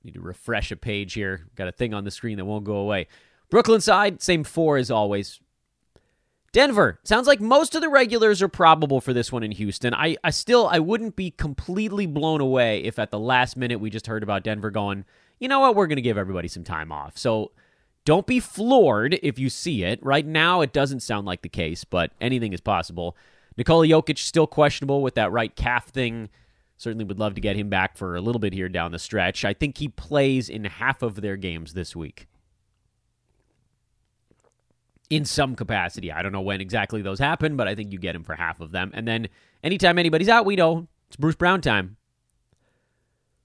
Need 0.02 0.14
to 0.14 0.20
refresh 0.20 0.70
a 0.70 0.76
page 0.76 1.12
here. 1.12 1.48
Got 1.56 1.68
a 1.68 1.72
thing 1.72 1.92
on 1.92 2.04
the 2.04 2.10
screen 2.10 2.38
that 2.38 2.44
won't 2.44 2.64
go 2.64 2.76
away. 2.76 3.08
Brooklyn 3.50 3.80
side, 3.80 4.22
same 4.22 4.44
four 4.44 4.76
as 4.76 4.90
always. 4.90 5.40
Denver. 6.52 6.98
Sounds 7.04 7.26
like 7.26 7.40
most 7.40 7.74
of 7.74 7.82
the 7.82 7.88
regulars 7.88 8.40
are 8.40 8.48
probable 8.48 9.00
for 9.00 9.12
this 9.12 9.30
one 9.30 9.42
in 9.42 9.50
Houston. 9.52 9.92
I, 9.92 10.16
I 10.24 10.30
still 10.30 10.66
I 10.66 10.78
wouldn't 10.78 11.16
be 11.16 11.30
completely 11.30 12.06
blown 12.06 12.40
away 12.40 12.82
if 12.84 12.98
at 12.98 13.10
the 13.10 13.18
last 13.18 13.56
minute 13.56 13.80
we 13.80 13.90
just 13.90 14.06
heard 14.06 14.22
about 14.22 14.44
Denver 14.44 14.70
going, 14.70 15.04
you 15.38 15.48
know 15.48 15.60
what, 15.60 15.76
we're 15.76 15.86
gonna 15.86 16.00
give 16.00 16.18
everybody 16.18 16.48
some 16.48 16.64
time 16.64 16.90
off. 16.90 17.18
So 17.18 17.52
don't 18.04 18.26
be 18.26 18.40
floored 18.40 19.18
if 19.22 19.38
you 19.38 19.50
see 19.50 19.84
it. 19.84 20.02
Right 20.02 20.26
now 20.26 20.62
it 20.62 20.72
doesn't 20.72 21.00
sound 21.00 21.26
like 21.26 21.42
the 21.42 21.48
case, 21.48 21.84
but 21.84 22.12
anything 22.20 22.52
is 22.54 22.60
possible. 22.60 23.16
Nikola 23.58 23.86
Jokic 23.86 24.18
still 24.18 24.46
questionable 24.46 25.02
with 25.02 25.14
that 25.16 25.32
right 25.32 25.54
calf 25.54 25.88
thing. 25.88 26.30
Certainly 26.78 27.04
would 27.06 27.18
love 27.18 27.34
to 27.34 27.40
get 27.40 27.56
him 27.56 27.68
back 27.68 27.96
for 27.96 28.14
a 28.14 28.20
little 28.20 28.38
bit 28.38 28.52
here 28.52 28.68
down 28.68 28.92
the 28.92 28.98
stretch. 28.98 29.44
I 29.44 29.52
think 29.52 29.78
he 29.78 29.88
plays 29.88 30.48
in 30.48 30.64
half 30.64 31.02
of 31.02 31.16
their 31.16 31.36
games 31.36 31.74
this 31.74 31.94
week. 31.94 32.28
In 35.10 35.24
some 35.24 35.54
capacity. 35.54 36.12
I 36.12 36.22
don't 36.22 36.32
know 36.32 36.42
when 36.42 36.60
exactly 36.60 37.00
those 37.00 37.18
happen, 37.18 37.56
but 37.56 37.66
I 37.66 37.74
think 37.74 37.92
you 37.92 37.98
get 37.98 38.14
him 38.14 38.24
for 38.24 38.34
half 38.34 38.60
of 38.60 38.72
them. 38.72 38.90
And 38.94 39.08
then 39.08 39.28
anytime 39.64 39.98
anybody's 39.98 40.28
out, 40.28 40.44
we 40.44 40.56
know 40.56 40.86
it's 41.06 41.16
Bruce 41.16 41.36
Brown 41.36 41.60
time. 41.60 41.96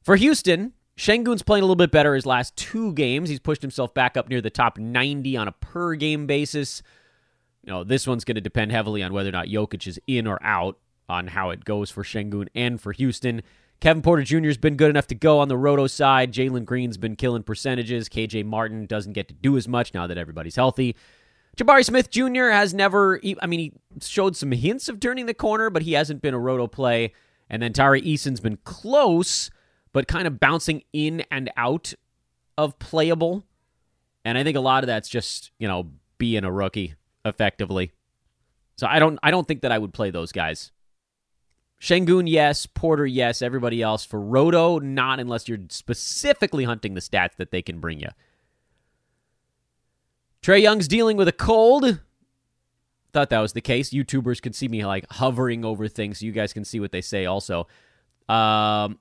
For 0.02 0.18
Houston, 0.18 0.74
Sengun's 0.98 1.42
playing 1.42 1.64
a 1.64 1.66
little 1.66 1.76
bit 1.76 1.92
better 1.92 2.14
his 2.14 2.26
last 2.26 2.56
two 2.56 2.94
games. 2.94 3.30
He's 3.30 3.40
pushed 3.40 3.62
himself 3.62 3.94
back 3.94 4.18
up 4.18 4.30
near 4.30 4.42
the 4.42 4.50
top 4.50 4.78
90 4.78 5.38
on 5.38 5.48
a 5.48 5.54
per 5.54 5.96
game 5.96 6.28
basis. 6.28 6.84
You 7.64 7.72
know, 7.72 7.84
this 7.84 8.06
one's 8.06 8.26
going 8.26 8.36
to 8.36 8.42
depend 8.42 8.72
heavily 8.72 9.02
on 9.02 9.14
whether 9.14 9.30
or 9.30 9.34
not 9.34 9.48
Jokic 9.48 9.88
is 9.88 10.00
in 10.06 10.28
or 10.28 10.40
out 10.44 10.78
on 11.08 11.28
how 11.28 11.50
it 11.50 11.64
goes 11.64 11.90
for 11.90 12.04
Sengun 12.04 12.48
and 12.54 12.80
for 12.80 12.92
Houston. 12.92 13.42
Kevin 13.80 14.02
Porter 14.02 14.24
Jr. 14.24 14.46
has 14.46 14.58
been 14.58 14.76
good 14.76 14.90
enough 14.90 15.08
to 15.08 15.16
go 15.16 15.40
on 15.40 15.48
the 15.48 15.58
roto 15.58 15.88
side. 15.88 16.32
Jalen 16.32 16.66
Green's 16.66 16.98
been 16.98 17.16
killing 17.16 17.44
percentages. 17.44 18.08
KJ 18.08 18.46
Martin 18.46 18.86
doesn't 18.86 19.14
get 19.14 19.28
to 19.30 19.34
do 19.34 19.58
as 19.58 19.68
much 19.68 19.94
now 19.94 20.08
that 20.08 20.18
everybody's 20.18 20.56
healthy. 20.56 20.96
Jabari 21.58 21.86
Smith 21.86 22.10
Jr. 22.10 22.50
has 22.50 22.74
never, 22.74 23.22
I 23.42 23.46
mean, 23.46 23.60
he 23.60 23.74
showed 24.02 24.36
some 24.36 24.52
hints 24.52 24.90
of 24.90 25.00
turning 25.00 25.28
the 25.28 25.34
corner, 25.34 25.70
but 25.70 25.84
he 25.84 25.94
hasn't 25.94 26.22
been 26.22 26.34
a 26.34 26.40
roto 26.40 26.68
play. 26.68 27.14
And 27.50 27.62
then 27.62 27.74
Tari 27.74 28.02
Eason's 28.02 28.40
been 28.40 28.58
close, 28.64 29.52
but 29.92 30.08
kind 30.08 30.26
of 30.26 30.40
bouncing 30.40 30.84
in 30.94 31.24
and 31.30 31.52
out 31.56 31.94
of 32.58 32.80
playable. 32.80 33.44
And 34.26 34.38
I 34.38 34.44
think 34.44 34.58
a 34.58 34.62
lot 34.62 34.84
of 34.84 34.88
that's 34.88 35.10
just, 35.10 35.52
you 35.60 35.68
know, 35.68 35.92
being 36.18 36.44
a 36.44 36.52
rookie 36.52 36.96
effectively. 37.26 37.92
So 38.78 38.88
I 38.88 39.00
don't 39.00 39.20
I 39.22 39.30
don't 39.30 39.48
think 39.48 39.62
that 39.62 39.72
I 39.72 39.78
would 39.78 39.94
play 39.94 40.10
those 40.10 40.32
guys. 40.32 40.72
Sengun, 41.80 42.30
yes. 42.30 42.66
Porter, 42.66 43.06
yes. 43.06 43.42
Everybody 43.42 43.82
else 43.82 44.06
for 44.06 44.20
Roto, 44.20 44.80
not 44.80 45.20
unless 45.20 45.48
you're 45.48 45.60
specifically 45.70 46.64
hunting 46.64 46.94
the 46.94 47.02
stats 47.02 47.36
that 47.38 47.52
they 47.52 47.62
can 47.62 47.80
bring 47.80 48.00
you. 48.00 48.10
Trae 50.44 50.62
Young's 50.62 50.90
dealing 50.90 51.16
with 51.16 51.28
a 51.30 51.34
cold. 51.34 52.02
Thought 53.14 53.30
that 53.30 53.40
was 53.40 53.54
the 53.54 53.62
case. 53.62 53.92
YouTubers 53.92 54.42
can 54.42 54.52
see 54.54 54.68
me 54.68 54.86
like 54.86 55.10
hovering 55.10 55.64
over 55.64 55.88
things, 55.88 56.20
so 56.20 56.26
you 56.26 56.34
guys 56.34 56.52
can 56.52 56.66
see 56.66 56.80
what 56.80 56.92
they 56.92 57.02
say 57.02 57.26
also. 57.26 57.68
Um, 58.28 59.00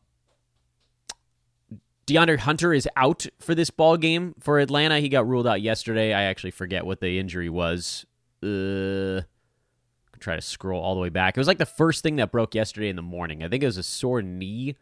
DeAndre 2.07 2.39
Hunter 2.39 2.73
is 2.73 2.89
out 2.97 3.27
for 3.41 3.55
this 3.55 3.71
ball 3.71 3.97
game 3.97 4.35
for 4.39 4.61
Atlanta. 4.61 5.01
He 5.01 5.09
got 5.09 5.27
ruled 5.27 5.47
out 5.47 5.61
yesterday. 5.61 6.13
I 6.13 6.23
actually 6.23 6.53
forget 6.53 6.87
what 6.87 7.01
the 7.01 7.19
injury 7.19 7.49
was. 7.49 8.07
Uh, 8.43 9.23
try 10.21 10.37
to 10.37 10.43
scroll 10.43 10.81
all 10.81 10.95
the 10.95 11.01
way 11.01 11.09
back. 11.09 11.37
It 11.37 11.41
was 11.41 11.49
like 11.49 11.59
the 11.59 11.67
first 11.67 12.03
thing 12.03 12.17
that 12.17 12.31
broke 12.31 12.55
yesterday 12.55 12.89
in 12.89 12.97
the 12.97 13.03
morning. 13.03 13.43
I 13.43 13.49
think 13.49 13.65
it 13.65 13.67
was 13.67 13.79
a 13.79 13.83
sore 13.83 14.23
knee. 14.23 14.77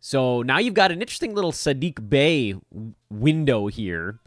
So 0.00 0.42
now 0.42 0.58
you've 0.58 0.74
got 0.74 0.92
an 0.92 1.00
interesting 1.00 1.34
little 1.34 1.52
Saddiq 1.52 2.08
Bey 2.08 2.54
window 3.10 3.66
here. 3.66 4.20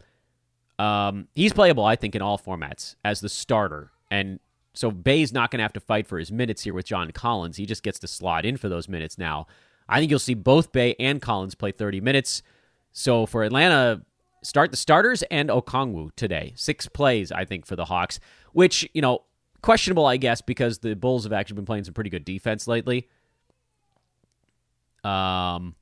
Um, 0.78 1.28
he's 1.34 1.52
playable, 1.52 1.84
I 1.84 1.96
think, 1.96 2.14
in 2.14 2.22
all 2.22 2.38
formats 2.38 2.96
as 3.04 3.20
the 3.20 3.28
starter. 3.28 3.90
And 4.10 4.38
so 4.74 4.90
Bey's 4.90 5.32
not 5.32 5.50
going 5.50 5.58
to 5.58 5.64
have 5.64 5.72
to 5.72 5.80
fight 5.80 6.06
for 6.06 6.18
his 6.18 6.30
minutes 6.30 6.62
here 6.62 6.74
with 6.74 6.86
John 6.86 7.10
Collins. 7.10 7.56
He 7.56 7.66
just 7.66 7.82
gets 7.82 7.98
to 8.00 8.06
slot 8.06 8.44
in 8.44 8.56
for 8.56 8.68
those 8.68 8.88
minutes 8.88 9.18
now. 9.18 9.46
I 9.88 9.98
think 9.98 10.10
you'll 10.10 10.18
see 10.20 10.34
both 10.34 10.70
Bey 10.72 10.94
and 11.00 11.20
Collins 11.20 11.54
play 11.54 11.72
30 11.72 12.00
minutes. 12.00 12.42
So 12.92 13.26
for 13.26 13.42
Atlanta, 13.42 14.02
start 14.42 14.70
the 14.70 14.76
starters 14.76 15.22
and 15.24 15.48
Okongwu 15.48 16.14
today. 16.14 16.52
Six 16.56 16.86
plays, 16.86 17.32
I 17.32 17.44
think, 17.44 17.66
for 17.66 17.74
the 17.74 17.86
Hawks, 17.86 18.20
which, 18.52 18.88
you 18.94 19.02
know, 19.02 19.24
questionable, 19.62 20.06
I 20.06 20.16
guess, 20.16 20.40
because 20.40 20.78
the 20.78 20.94
Bulls 20.94 21.24
have 21.24 21.32
actually 21.32 21.56
been 21.56 21.66
playing 21.66 21.84
some 21.84 21.94
pretty 21.94 22.10
good 22.10 22.24
defense 22.24 22.68
lately. 22.68 23.08
Um, 25.04 25.74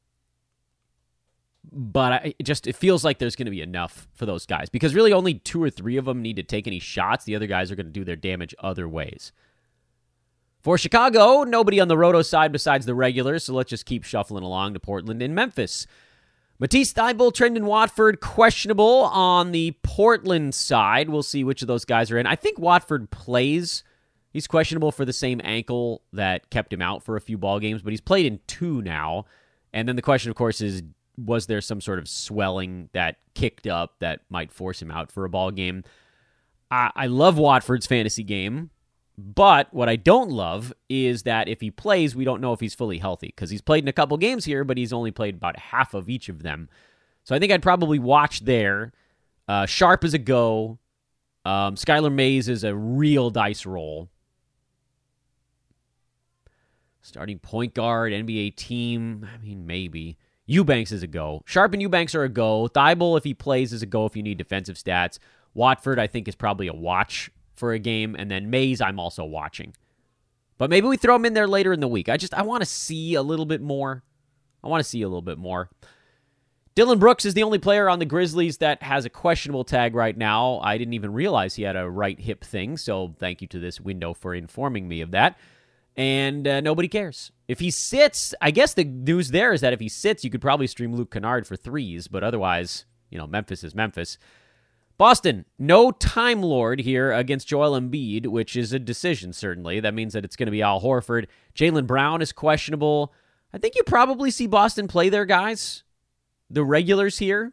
but 1.72 2.12
I, 2.12 2.34
it 2.38 2.44
just 2.44 2.66
it 2.66 2.76
feels 2.76 3.04
like 3.04 3.18
there's 3.18 3.36
going 3.36 3.46
to 3.46 3.50
be 3.50 3.62
enough 3.62 4.08
for 4.14 4.26
those 4.26 4.46
guys 4.46 4.68
because 4.68 4.94
really 4.94 5.12
only 5.12 5.34
two 5.34 5.62
or 5.62 5.70
three 5.70 5.96
of 5.96 6.04
them 6.04 6.22
need 6.22 6.36
to 6.36 6.42
take 6.42 6.66
any 6.66 6.78
shots. 6.78 7.24
The 7.24 7.36
other 7.36 7.46
guys 7.46 7.70
are 7.70 7.76
going 7.76 7.86
to 7.86 7.92
do 7.92 8.04
their 8.04 8.16
damage 8.16 8.54
other 8.58 8.88
ways. 8.88 9.32
For 10.60 10.76
Chicago, 10.78 11.44
nobody 11.44 11.78
on 11.78 11.88
the 11.88 11.96
roto 11.98 12.22
side 12.22 12.50
besides 12.50 12.86
the 12.86 12.94
regulars, 12.94 13.44
so 13.44 13.54
let's 13.54 13.70
just 13.70 13.86
keep 13.86 14.02
shuffling 14.02 14.42
along 14.42 14.74
to 14.74 14.80
Portland 14.80 15.22
and 15.22 15.34
Memphis. 15.34 15.86
Matisse 16.58 16.92
Thybulle, 16.92 17.32
Trendon 17.32 17.64
Watford, 17.64 18.20
questionable 18.20 19.04
on 19.04 19.52
the 19.52 19.76
Portland 19.82 20.54
side. 20.54 21.10
We'll 21.10 21.22
see 21.22 21.44
which 21.44 21.62
of 21.62 21.68
those 21.68 21.84
guys 21.84 22.10
are 22.10 22.18
in. 22.18 22.26
I 22.26 22.34
think 22.34 22.58
Watford 22.58 23.10
plays. 23.10 23.84
He's 24.32 24.46
questionable 24.46 24.90
for 24.90 25.04
the 25.04 25.12
same 25.12 25.40
ankle 25.44 26.02
that 26.12 26.50
kept 26.50 26.72
him 26.72 26.82
out 26.82 27.02
for 27.02 27.16
a 27.16 27.20
few 27.20 27.36
ball 27.38 27.60
games, 27.60 27.82
but 27.82 27.92
he's 27.92 28.00
played 28.00 28.26
in 28.26 28.40
two 28.46 28.80
now. 28.82 29.26
And 29.72 29.86
then 29.86 29.96
the 29.96 30.02
question, 30.02 30.30
of 30.30 30.36
course, 30.36 30.62
is 30.62 30.82
was 31.16 31.46
there 31.46 31.60
some 31.60 31.80
sort 31.80 31.98
of 31.98 32.08
swelling 32.08 32.88
that 32.92 33.16
kicked 33.34 33.66
up 33.66 33.94
that 34.00 34.20
might 34.28 34.52
force 34.52 34.80
him 34.80 34.90
out 34.90 35.10
for 35.10 35.24
a 35.24 35.28
ball 35.28 35.50
game? 35.50 35.84
I, 36.70 36.90
I 36.94 37.06
love 37.06 37.38
Watford's 37.38 37.86
fantasy 37.86 38.22
game. 38.22 38.70
But 39.18 39.72
what 39.72 39.88
I 39.88 39.96
don't 39.96 40.30
love 40.30 40.74
is 40.90 41.22
that 41.22 41.48
if 41.48 41.62
he 41.62 41.70
plays, 41.70 42.14
we 42.14 42.24
don't 42.24 42.42
know 42.42 42.52
if 42.52 42.60
he's 42.60 42.74
fully 42.74 42.98
healthy 42.98 43.28
because 43.28 43.48
he's 43.48 43.62
played 43.62 43.82
in 43.82 43.88
a 43.88 43.92
couple 43.92 44.16
games 44.18 44.44
here, 44.44 44.62
but 44.62 44.76
he's 44.76 44.92
only 44.92 45.10
played 45.10 45.36
about 45.36 45.58
half 45.58 45.94
of 45.94 46.10
each 46.10 46.28
of 46.28 46.42
them. 46.42 46.68
So 47.24 47.34
I 47.34 47.38
think 47.38 47.50
I'd 47.50 47.62
probably 47.62 47.98
watch 47.98 48.40
there. 48.44 48.92
Uh, 49.48 49.64
Sharpe 49.64 50.04
is 50.04 50.12
a 50.12 50.18
go. 50.18 50.78
Um, 51.46 51.76
Skylar 51.76 52.12
Mays 52.12 52.48
is 52.48 52.62
a 52.62 52.74
real 52.74 53.30
dice 53.30 53.64
roll. 53.64 54.10
Starting 57.00 57.38
point 57.38 57.72
guard, 57.72 58.12
NBA 58.12 58.56
team. 58.56 59.26
I 59.32 59.38
mean, 59.38 59.66
maybe. 59.66 60.18
Eubanks 60.46 60.92
is 60.92 61.02
a 61.02 61.08
go. 61.08 61.42
Sharpe 61.44 61.72
and 61.74 61.82
Eubanks 61.82 62.14
are 62.14 62.22
a 62.22 62.28
go. 62.28 62.68
Thybulle, 62.68 63.18
if 63.18 63.24
he 63.24 63.34
plays, 63.34 63.72
is 63.72 63.82
a 63.82 63.86
go 63.86 64.06
if 64.06 64.16
you 64.16 64.22
need 64.22 64.38
defensive 64.38 64.76
stats. 64.76 65.18
Watford, 65.54 65.98
I 65.98 66.06
think, 66.06 66.28
is 66.28 66.36
probably 66.36 66.68
a 66.68 66.74
watch 66.74 67.30
for 67.54 67.72
a 67.72 67.78
game, 67.78 68.14
and 68.16 68.30
then 68.30 68.50
Mays 68.50 68.80
I'm 68.80 69.00
also 69.00 69.24
watching. 69.24 69.74
But 70.58 70.70
maybe 70.70 70.86
we 70.86 70.96
throw 70.96 71.16
him 71.16 71.24
in 71.24 71.34
there 71.34 71.48
later 71.48 71.72
in 71.72 71.80
the 71.80 71.88
week. 71.88 72.08
I 72.08 72.16
just 72.16 72.34
I 72.34 72.42
want 72.42 72.62
to 72.62 72.66
see 72.66 73.14
a 73.14 73.22
little 73.22 73.46
bit 73.46 73.60
more. 73.60 74.02
I 74.62 74.68
want 74.68 74.82
to 74.82 74.88
see 74.88 75.02
a 75.02 75.08
little 75.08 75.22
bit 75.22 75.38
more. 75.38 75.68
Dillon 76.74 76.98
Brooks 76.98 77.24
is 77.24 77.32
the 77.32 77.42
only 77.42 77.58
player 77.58 77.88
on 77.88 77.98
the 78.00 78.04
Grizzlies 78.04 78.58
that 78.58 78.82
has 78.82 79.06
a 79.06 79.10
questionable 79.10 79.64
tag 79.64 79.94
right 79.94 80.16
now. 80.16 80.58
I 80.60 80.76
didn't 80.76 80.92
even 80.92 81.14
realize 81.14 81.54
he 81.54 81.62
had 81.62 81.76
a 81.76 81.88
right 81.88 82.20
hip 82.20 82.44
thing, 82.44 82.76
so 82.76 83.14
thank 83.18 83.40
you 83.40 83.48
to 83.48 83.58
this 83.58 83.80
window 83.80 84.12
for 84.12 84.34
informing 84.34 84.86
me 84.86 85.00
of 85.00 85.10
that. 85.12 85.38
And 85.96 86.46
uh, 86.46 86.60
nobody 86.60 86.88
cares. 86.88 87.32
If 87.48 87.58
he 87.58 87.70
sits, 87.70 88.34
I 88.40 88.50
guess 88.50 88.74
the 88.74 88.84
news 88.84 89.30
there 89.30 89.52
is 89.52 89.62
that 89.62 89.72
if 89.72 89.80
he 89.80 89.88
sits, 89.88 90.24
you 90.24 90.30
could 90.30 90.42
probably 90.42 90.66
stream 90.66 90.94
Luke 90.94 91.10
Kennard 91.10 91.46
for 91.46 91.56
threes, 91.56 92.06
but 92.06 92.22
otherwise, 92.22 92.84
you 93.10 93.16
know, 93.16 93.26
Memphis 93.26 93.64
is 93.64 93.74
Memphis. 93.74 94.18
Boston, 94.98 95.44
no 95.58 95.90
Time 95.90 96.42
Lord 96.42 96.80
here 96.80 97.12
against 97.12 97.48
Joel 97.48 97.78
Embiid, 97.78 98.26
which 98.26 98.56
is 98.56 98.72
a 98.72 98.78
decision, 98.78 99.32
certainly. 99.32 99.80
That 99.80 99.94
means 99.94 100.12
that 100.14 100.24
it's 100.24 100.36
going 100.36 100.46
to 100.46 100.52
be 100.52 100.62
Al 100.62 100.80
Horford. 100.80 101.26
Jaylen 101.54 101.86
Brown 101.86 102.22
is 102.22 102.32
questionable. 102.32 103.12
I 103.52 103.58
think 103.58 103.74
you 103.74 103.82
probably 103.84 104.30
see 104.30 104.46
Boston 104.46 104.88
play 104.88 105.08
their 105.08 105.24
guys, 105.24 105.82
the 106.50 106.64
regulars 106.64 107.18
here. 107.18 107.52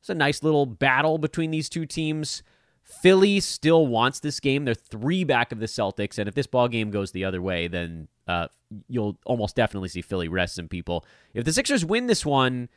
It's 0.00 0.10
a 0.10 0.14
nice 0.14 0.42
little 0.42 0.66
battle 0.66 1.18
between 1.18 1.50
these 1.50 1.68
two 1.68 1.86
teams. 1.86 2.42
Philly 2.84 3.40
still 3.40 3.86
wants 3.86 4.20
this 4.20 4.40
game. 4.40 4.64
They're 4.64 4.74
three 4.74 5.24
back 5.24 5.52
of 5.52 5.58
the 5.58 5.66
Celtics, 5.66 6.18
and 6.18 6.28
if 6.28 6.34
this 6.34 6.46
ball 6.46 6.68
game 6.68 6.90
goes 6.90 7.12
the 7.12 7.24
other 7.24 7.40
way, 7.40 7.66
then 7.66 8.08
uh, 8.28 8.48
you'll 8.88 9.18
almost 9.24 9.56
definitely 9.56 9.88
see 9.88 10.02
Philly 10.02 10.28
rest 10.28 10.54
some 10.54 10.68
people. 10.68 11.04
If 11.32 11.44
the 11.44 11.52
Sixers 11.52 11.84
win 11.84 12.06
this 12.06 12.26
one, 12.26 12.68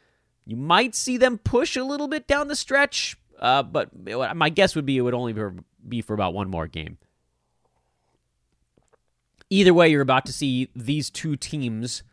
you 0.46 0.56
might 0.56 0.96
see 0.96 1.18
them 1.18 1.38
push 1.38 1.76
a 1.76 1.84
little 1.84 2.08
bit 2.08 2.26
down 2.26 2.48
the 2.48 2.56
stretch, 2.56 3.18
uh, 3.40 3.64
but 3.64 3.90
my 4.36 4.50
guess 4.50 4.76
would 4.76 4.86
be 4.86 4.98
it 4.98 5.02
would 5.02 5.14
only 5.14 5.36
be 5.88 6.02
for 6.02 6.14
about 6.14 6.34
one 6.34 6.50
more 6.50 6.68
game. 6.68 6.98
Either 9.50 9.74
way, 9.74 9.90
you're 9.90 10.02
about 10.02 10.26
to 10.26 10.34
see 10.34 10.70
these 10.76 11.10
two 11.10 11.36
teams 11.36 12.04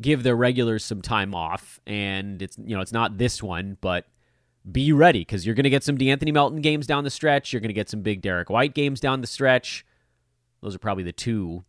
give 0.00 0.22
their 0.24 0.36
regulars 0.36 0.84
some 0.84 1.00
time 1.00 1.34
off, 1.34 1.80
and 1.86 2.42
it's 2.42 2.58
you 2.58 2.76
know 2.76 2.82
it's 2.82 2.92
not 2.92 3.18
this 3.18 3.42
one, 3.42 3.76
but 3.80 4.06
be 4.70 4.92
ready 4.92 5.20
because 5.20 5.46
you're 5.46 5.54
going 5.54 5.64
to 5.64 5.70
get 5.70 5.84
some 5.84 5.96
De'Anthony 5.96 6.32
Melton 6.32 6.60
games 6.60 6.86
down 6.86 7.04
the 7.04 7.10
stretch. 7.10 7.52
You're 7.52 7.60
going 7.60 7.68
to 7.68 7.74
get 7.74 7.88
some 7.88 8.02
big 8.02 8.20
Derrick 8.20 8.50
White 8.50 8.74
games 8.74 9.00
down 9.00 9.20
the 9.20 9.26
stretch. 9.26 9.84
Those 10.62 10.74
are 10.74 10.80
probably 10.80 11.04
the 11.04 11.12
two. 11.12 11.64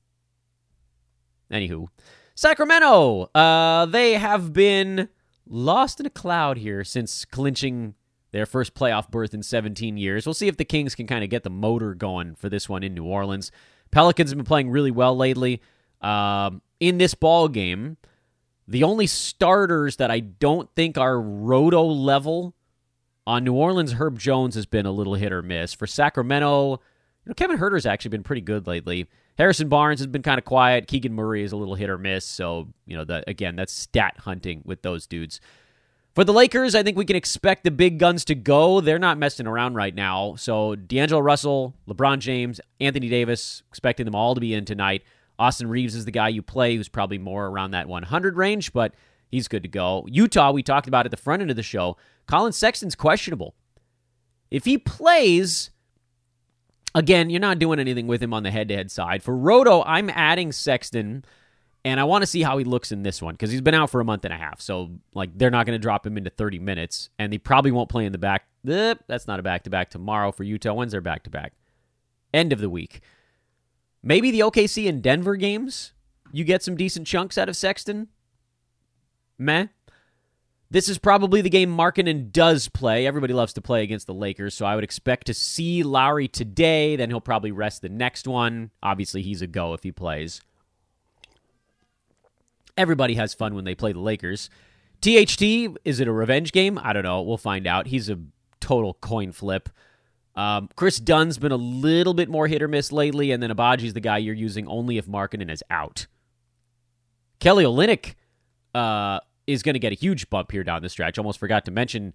Anywho, 1.52 1.88
Sacramento, 2.36 3.30
uh, 3.34 3.86
they 3.86 4.14
have 4.14 4.54
been 4.54 5.10
lost 5.48 6.00
in 6.00 6.06
a 6.06 6.10
cloud 6.10 6.58
here 6.58 6.84
since 6.84 7.24
clinching 7.26 7.96
their 8.32 8.46
first 8.46 8.74
playoff 8.74 9.10
berth 9.10 9.34
in 9.34 9.44
17 9.44 9.98
years. 9.98 10.26
We'll 10.26 10.34
see 10.34 10.48
if 10.48 10.58
the 10.58 10.66
Kings 10.66 10.96
can 10.96 11.08
kind 11.08 11.24
of 11.24 11.30
get 11.30 11.44
the 11.44 11.50
motor 11.50 11.94
going 11.94 12.36
for 12.36 12.50
this 12.50 12.68
one 12.68 12.84
in 12.84 12.94
New 12.94 13.06
Orleans. 13.06 13.52
Pelicans 13.92 14.32
have 14.32 14.38
been 14.38 14.46
playing 14.46 14.70
really 14.70 14.92
well 14.92 15.16
lately. 15.16 15.62
Um, 16.02 16.62
in 16.80 16.98
this 16.98 17.14
ball 17.14 17.48
game, 17.48 17.98
the 18.68 18.84
only 18.84 19.08
starters 19.08 19.96
that 19.96 20.12
I 20.12 20.20
don't 20.20 20.70
think 20.76 20.98
are 20.98 21.20
roto 21.20 21.86
level 21.86 22.54
on 23.28 23.44
New 23.44 23.54
Orleans, 23.54 23.94
Herb 23.94 24.18
Jones 24.18 24.56
has 24.56 24.66
been 24.66 24.86
a 24.86 24.92
little 24.92 25.16
hit 25.16 25.34
or 25.34 25.42
miss. 25.42 25.74
For 25.74 25.86
Sacramento, 25.86 26.72
You 26.72 27.30
know, 27.30 27.34
Kevin 27.34 27.58
Huerter's 27.58 27.86
actually 27.86 28.10
been 28.10 28.24
pretty 28.24 28.42
good 28.42 28.66
lately. 28.68 29.10
Harrison 29.38 29.68
Barnes 29.68 30.00
has 30.00 30.08
been 30.08 30.24
kind 30.24 30.40
of 30.40 30.46
quiet. 30.46 30.88
Keegan 30.88 31.14
Murray 31.14 31.44
is 31.44 31.52
a 31.52 31.58
little 31.58 31.76
hit 31.76 31.90
or 31.90 31.98
miss. 31.98 32.26
So, 32.26 32.70
you 32.86 32.96
know, 32.96 33.04
the, 33.04 33.24
again, 33.28 33.58
that's 33.58 33.74
stat 33.74 34.16
hunting 34.20 34.62
with 34.64 34.82
those 34.82 35.06
dudes. 35.08 35.42
For 36.16 36.24
the 36.24 36.32
Lakers, 36.32 36.74
I 36.74 36.84
think 36.84 36.98
we 36.98 37.04
can 37.04 37.18
expect 37.18 37.66
the 37.66 37.70
big 37.70 38.00
guns 38.00 38.24
to 38.26 38.34
go. 38.34 38.80
They're 38.80 38.98
not 38.98 39.18
messing 39.18 39.46
around 39.46 39.76
right 39.76 39.94
now. 39.94 40.36
So, 40.36 40.76
D'Angelo 40.76 41.20
Russell, 41.22 41.76
LeBron 41.88 42.20
James, 42.20 42.62
Anthony 42.80 43.10
Davis, 43.10 43.62
expecting 43.70 44.06
them 44.06 44.16
all 44.16 44.36
to 44.36 44.42
be 44.42 44.54
in 44.54 44.64
tonight. 44.64 45.04
Austin 45.38 45.68
Reaves 45.68 45.96
is 45.96 46.06
the 46.06 46.12
guy 46.12 46.30
you 46.30 46.42
play 46.42 46.78
who's 46.78 46.90
probably 46.90 47.18
more 47.18 47.48
around 47.48 47.72
that 47.72 47.90
100 47.90 48.38
range, 48.38 48.72
but 48.72 48.94
he's 49.30 49.50
good 49.50 49.64
to 49.64 49.70
go. 49.70 50.08
Utah, 50.10 50.52
we 50.52 50.64
talked 50.64 50.88
about 50.88 51.06
at 51.06 51.12
the 51.12 51.18
front 51.18 51.42
end 51.42 51.52
of 51.52 51.58
the 51.58 51.62
show. 51.62 51.98
Collin 52.28 52.54
Sexton's 52.54 52.96
questionable. 52.96 53.56
If 54.52 54.66
he 54.66 54.78
plays, 54.78 55.72
again, 56.94 57.30
you're 57.30 57.40
not 57.40 57.60
doing 57.60 57.80
anything 57.80 58.08
with 58.08 58.22
him 58.22 58.34
on 58.34 58.44
the 58.44 58.52
head 58.52 58.68
to 58.70 58.76
head 58.76 58.92
side. 58.92 59.24
For 59.24 59.36
Roto, 59.36 59.84
I'm 59.84 60.10
adding 60.10 60.52
Sexton, 60.52 61.26
and 61.84 62.00
I 62.00 62.04
want 62.04 62.22
to 62.22 62.28
see 62.28 62.44
how 62.44 62.58
he 62.58 62.64
looks 62.64 62.92
in 62.92 63.04
this 63.04 63.22
one 63.22 63.34
because 63.34 63.52
he's 63.52 63.62
been 63.62 63.74
out 63.74 63.90
for 63.90 64.02
a 64.02 64.06
month 64.06 64.26
and 64.26 64.34
a 64.34 64.38
half. 64.38 64.62
So, 64.62 64.92
like, 65.14 65.38
they're 65.38 65.50
not 65.50 65.66
going 65.66 65.76
to 65.78 65.82
drop 65.82 66.06
him 66.06 66.18
into 66.18 66.30
30 66.30 66.60
minutes, 66.60 67.10
and 67.18 67.32
he 67.32 67.40
probably 67.40 67.72
won't 67.72 67.90
play 67.90 68.06
in 68.06 68.12
the 68.12 68.18
back. 68.18 68.48
Eh, 68.68 68.96
that's 69.08 69.28
not 69.28 69.40
a 69.40 69.44
back 69.44 69.64
to 69.64 69.70
back 69.70 69.90
tomorrow 69.90 70.32
for 70.32 70.44
Utah. 70.44 70.74
When's 70.74 70.92
their 70.92 71.02
back 71.02 71.24
to 71.24 71.30
back? 71.30 71.54
End 72.34 72.52
of 72.52 72.60
the 72.60 72.70
week. 72.70 73.02
Maybe 74.04 74.32
the 74.32 74.42
OKC 74.42 74.88
and 74.88 75.02
Denver 75.02 75.36
games, 75.36 75.94
you 76.32 76.44
get 76.44 76.64
some 76.64 76.76
decent 76.76 77.08
chunks 77.08 77.38
out 77.38 77.50
of 77.50 77.56
Sexton. 77.56 78.10
Meh. 79.38 79.68
This 80.70 80.90
is 80.90 80.98
probably 80.98 81.42
the 81.42 81.50
game 81.50 81.76
Markkanen 81.76 82.32
does 82.32 82.68
play. 82.68 83.08
Everybody 83.08 83.34
loves 83.34 83.54
to 83.54 83.62
play 83.62 83.84
against 83.84 84.06
the 84.06 84.14
Lakers, 84.14 84.54
so 84.54 84.66
I 84.66 84.76
would 84.76 84.84
expect 84.84 85.28
to 85.28 85.34
see 85.34 85.82
Lauri 85.82 86.28
today. 86.28 86.98
Then 86.98 87.10
he'll 87.10 87.22
probably 87.22 87.52
rest 87.52 87.82
the 87.82 87.90
next 87.90 88.28
one. 88.28 88.72
Obviously, 88.84 89.22
he's 89.22 89.42
a 89.42 89.48
go 89.48 89.74
if 89.74 89.84
he 89.84 89.94
plays. 89.94 90.42
Everybody 92.76 93.16
has 93.16 93.34
fun 93.34 93.56
when 93.56 93.64
they 93.64 93.76
play 93.76 93.94
the 93.94 94.00
Lakers. 94.00 94.50
THT, 95.02 95.42
is 95.86 96.00
it 96.00 96.08
a 96.08 96.12
revenge 96.12 96.52
game? 96.52 96.78
I 96.82 96.92
don't 96.92 97.04
know. 97.04 97.22
We'll 97.22 97.38
find 97.38 97.66
out. 97.66 97.88
He's 97.88 98.10
a 98.10 98.20
total 98.60 98.96
coin 98.96 99.32
flip. 99.32 99.70
Um, 100.36 100.70
Kris 100.76 101.00
Dunn's 101.00 101.38
been 101.38 101.52
a 101.52 101.58
little 101.58 102.14
bit 102.14 102.30
more 102.30 102.48
hit 102.48 102.62
or 102.62 102.68
miss 102.68 102.92
lately, 102.92 103.32
and 103.32 103.42
then 103.42 103.50
Agbaji's 103.50 103.94
the 103.94 104.00
guy 104.02 104.18
you're 104.18 104.36
using 104.36 104.68
only 104.68 104.98
if 104.98 105.08
Markkanen 105.08 105.50
is 105.50 105.64
out. 105.70 106.08
Kelly 107.40 107.64
Olynyk 107.64 108.16
uh, 108.76 109.20
is 109.48 109.64
going 109.64 109.74
to 109.74 109.80
get 109.80 109.94
a 109.94 109.96
huge 109.96 110.30
bump 110.30 110.52
here 110.52 110.64
down 110.64 110.82
the 110.82 110.90
stretch. 110.90 111.18
Almost 111.18 111.40
forgot 111.40 111.66
to 111.66 111.72
mention 111.72 112.14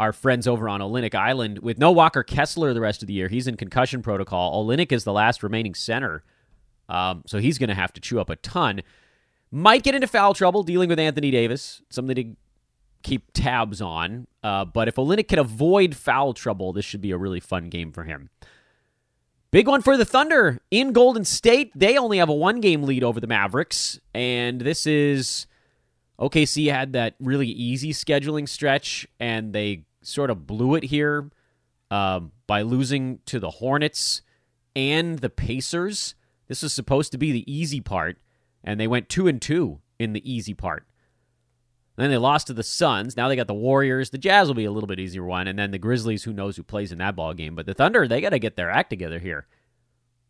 our 0.00 0.12
friends 0.12 0.48
over 0.48 0.68
on 0.68 0.80
Olynyk 0.80 1.14
Island 1.14 1.60
with 1.60 1.78
no 1.78 1.92
Walker 1.92 2.22
Kessler 2.22 2.74
the 2.74 2.80
rest 2.80 3.02
of 3.02 3.06
the 3.06 3.12
year. 3.12 3.28
He's 3.28 3.46
in 3.46 3.56
concussion 3.56 4.02
protocol. 4.02 4.64
Olynyk 4.64 4.90
is 4.90 5.04
the 5.04 5.12
last 5.12 5.42
remaining 5.42 5.74
center, 5.74 6.24
um, 6.88 7.22
so 7.26 7.38
he's 7.38 7.58
going 7.58 7.68
to 7.68 7.74
have 7.74 7.92
to 7.92 8.00
chew 8.00 8.18
up 8.18 8.30
a 8.30 8.36
ton. 8.36 8.82
Might 9.52 9.84
get 9.84 9.94
into 9.94 10.08
foul 10.08 10.34
trouble 10.34 10.64
dealing 10.64 10.88
with 10.88 10.98
Anthony 10.98 11.30
Davis. 11.30 11.82
Something 11.90 12.16
to 12.16 12.36
keep 13.04 13.30
tabs 13.34 13.80
on. 13.80 14.26
Uh, 14.42 14.64
but 14.64 14.88
if 14.88 14.96
Olynyk 14.96 15.28
can 15.28 15.38
avoid 15.38 15.94
foul 15.94 16.34
trouble, 16.34 16.72
this 16.72 16.84
should 16.84 17.00
be 17.00 17.12
a 17.12 17.16
really 17.16 17.38
fun 17.38 17.68
game 17.68 17.92
for 17.92 18.02
him. 18.02 18.30
Big 19.52 19.68
one 19.68 19.82
for 19.82 19.96
the 19.96 20.04
Thunder 20.04 20.58
in 20.72 20.92
Golden 20.92 21.24
State. 21.24 21.70
They 21.76 21.96
only 21.96 22.18
have 22.18 22.28
a 22.28 22.34
one 22.34 22.60
game 22.60 22.82
lead 22.82 23.04
over 23.04 23.20
the 23.20 23.28
Mavericks, 23.28 24.00
and 24.12 24.60
this 24.60 24.84
is 24.84 25.46
OKC 26.18 26.70
had 26.70 26.92
that 26.92 27.14
really 27.18 27.48
easy 27.48 27.92
scheduling 27.92 28.48
stretch, 28.48 29.06
and 29.18 29.52
they 29.52 29.84
sort 30.02 30.30
of 30.30 30.46
blew 30.46 30.74
it 30.74 30.84
here 30.84 31.30
um, 31.90 32.32
by 32.46 32.62
losing 32.62 33.18
to 33.26 33.40
the 33.40 33.50
Hornets 33.50 34.22
and 34.76 35.18
the 35.18 35.30
Pacers. 35.30 36.14
This 36.46 36.62
was 36.62 36.72
supposed 36.72 37.12
to 37.12 37.18
be 37.18 37.32
the 37.32 37.52
easy 37.52 37.80
part, 37.80 38.18
and 38.62 38.78
they 38.78 38.86
went 38.86 39.08
two 39.08 39.26
and 39.26 39.40
two 39.40 39.80
in 39.98 40.12
the 40.12 40.30
easy 40.30 40.54
part. 40.54 40.86
Then 41.96 42.10
they 42.10 42.16
lost 42.16 42.48
to 42.48 42.52
the 42.52 42.64
Suns. 42.64 43.16
Now 43.16 43.28
they 43.28 43.36
got 43.36 43.46
the 43.46 43.54
Warriors. 43.54 44.10
The 44.10 44.18
Jazz 44.18 44.48
will 44.48 44.54
be 44.54 44.64
a 44.64 44.72
little 44.72 44.88
bit 44.88 44.98
easier 44.98 45.24
one, 45.24 45.46
and 45.46 45.58
then 45.58 45.70
the 45.70 45.78
Grizzlies. 45.78 46.24
Who 46.24 46.32
knows 46.32 46.56
who 46.56 46.64
plays 46.64 46.90
in 46.90 46.98
that 46.98 47.14
ball 47.14 47.34
game? 47.34 47.54
But 47.54 47.66
the 47.66 47.74
Thunder, 47.74 48.08
they 48.08 48.20
got 48.20 48.30
to 48.30 48.38
get 48.38 48.56
their 48.56 48.70
act 48.70 48.90
together 48.90 49.20
here. 49.20 49.46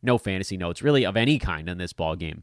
No 0.03 0.18
fantasy 0.18 0.59
notes 0.59 0.83
really 0.83 1.07
of 1.07 1.16
any 1.16 1.38
kind 1.38 1.68
in 1.68 1.79
this 1.79 1.94
ball 1.94 2.16
game. 2.16 2.42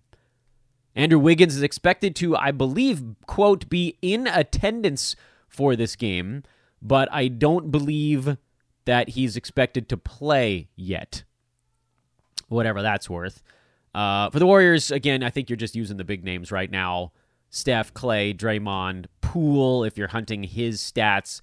Andrew 0.96 1.20
Wiggins 1.20 1.56
is 1.56 1.64
expected 1.64 2.16
to, 2.18 2.36
I 2.36 2.52
believe, 2.52 3.04
quote, 3.26 3.70
be 3.70 3.98
in 4.02 4.28
attendance 4.28 5.16
for 5.48 5.76
this 5.76 5.96
game, 5.96 6.44
but 6.82 7.08
I 7.12 7.28
don't 7.28 7.72
believe 7.72 8.38
that 8.86 9.10
he's 9.10 9.38
expected 9.38 9.88
to 9.90 9.98
play 9.98 10.70
yet. 10.76 11.24
Whatever 12.48 12.82
that's 12.82 13.10
worth. 13.10 13.42
Uh, 13.94 14.30
for 14.30 14.40
the 14.40 14.46
Warriors, 14.46 14.92
again, 14.92 15.24
I 15.24 15.30
think 15.30 15.50
you're 15.50 15.58
just 15.58 15.76
using 15.76 15.98
the 15.98 16.04
big 16.04 16.24
names 16.24 16.52
right 16.52 16.70
now 16.70 17.12
Steph, 17.54 17.94
Clay, 17.94 18.34
Draymond, 18.34 19.08
Poole, 19.20 19.84
if 19.84 19.98
you're 19.98 20.08
hunting 20.08 20.44
his 20.44 20.80
stats. 20.80 21.42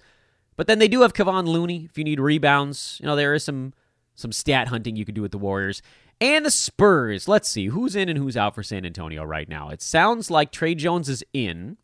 But 0.55 0.65
then 0.65 0.79
they 0.79 0.87
do 0.87 1.01
have 1.01 1.13
Kevon 1.13 1.47
Looney 1.47 1.85
if 1.85 1.97
you 1.97 2.03
need 2.03 2.19
rebounds. 2.19 2.97
You 2.99 3.05
know, 3.05 3.15
there 3.15 3.33
is 3.33 3.43
some 3.43 3.73
some 4.15 4.31
stat 4.33 4.67
hunting 4.67 4.97
you 4.97 5.05
could 5.05 5.15
do 5.15 5.21
with 5.21 5.31
the 5.31 5.37
Warriors. 5.37 5.81
And 6.21 6.45
the 6.45 6.51
Spurs. 6.51 7.27
Let's 7.27 7.47
see 7.47 7.67
who's 7.67 7.95
in 7.95 8.09
and 8.09 8.17
who's 8.17 8.35
out 8.35 8.55
for 8.55 8.63
San 8.63 8.85
Antonio 8.85 9.23
right 9.23 9.47
now. 9.47 9.69
It 9.69 9.81
sounds 9.81 10.29
like 10.29 10.51
Tre 10.51 10.75
Jones 10.75 11.07
is 11.07 11.23
in. 11.33 11.77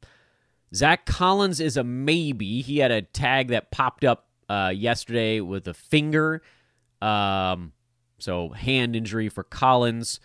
Zach 0.73 1.05
Collins 1.05 1.61
is 1.61 1.77
a 1.77 1.83
maybe. 1.83 2.61
He 2.61 2.79
had 2.79 2.91
a 2.91 3.01
tag 3.01 3.47
that 3.49 3.71
popped 3.71 4.03
up 4.03 4.27
uh, 4.49 4.73
yesterday 4.75 5.39
with 5.39 5.67
a 5.67 5.73
finger. 5.73 6.41
Um, 7.01 7.71
so 8.19 8.49
hand 8.49 8.95
injury 8.95 9.29
for 9.29 9.43
Collins. 9.43 10.19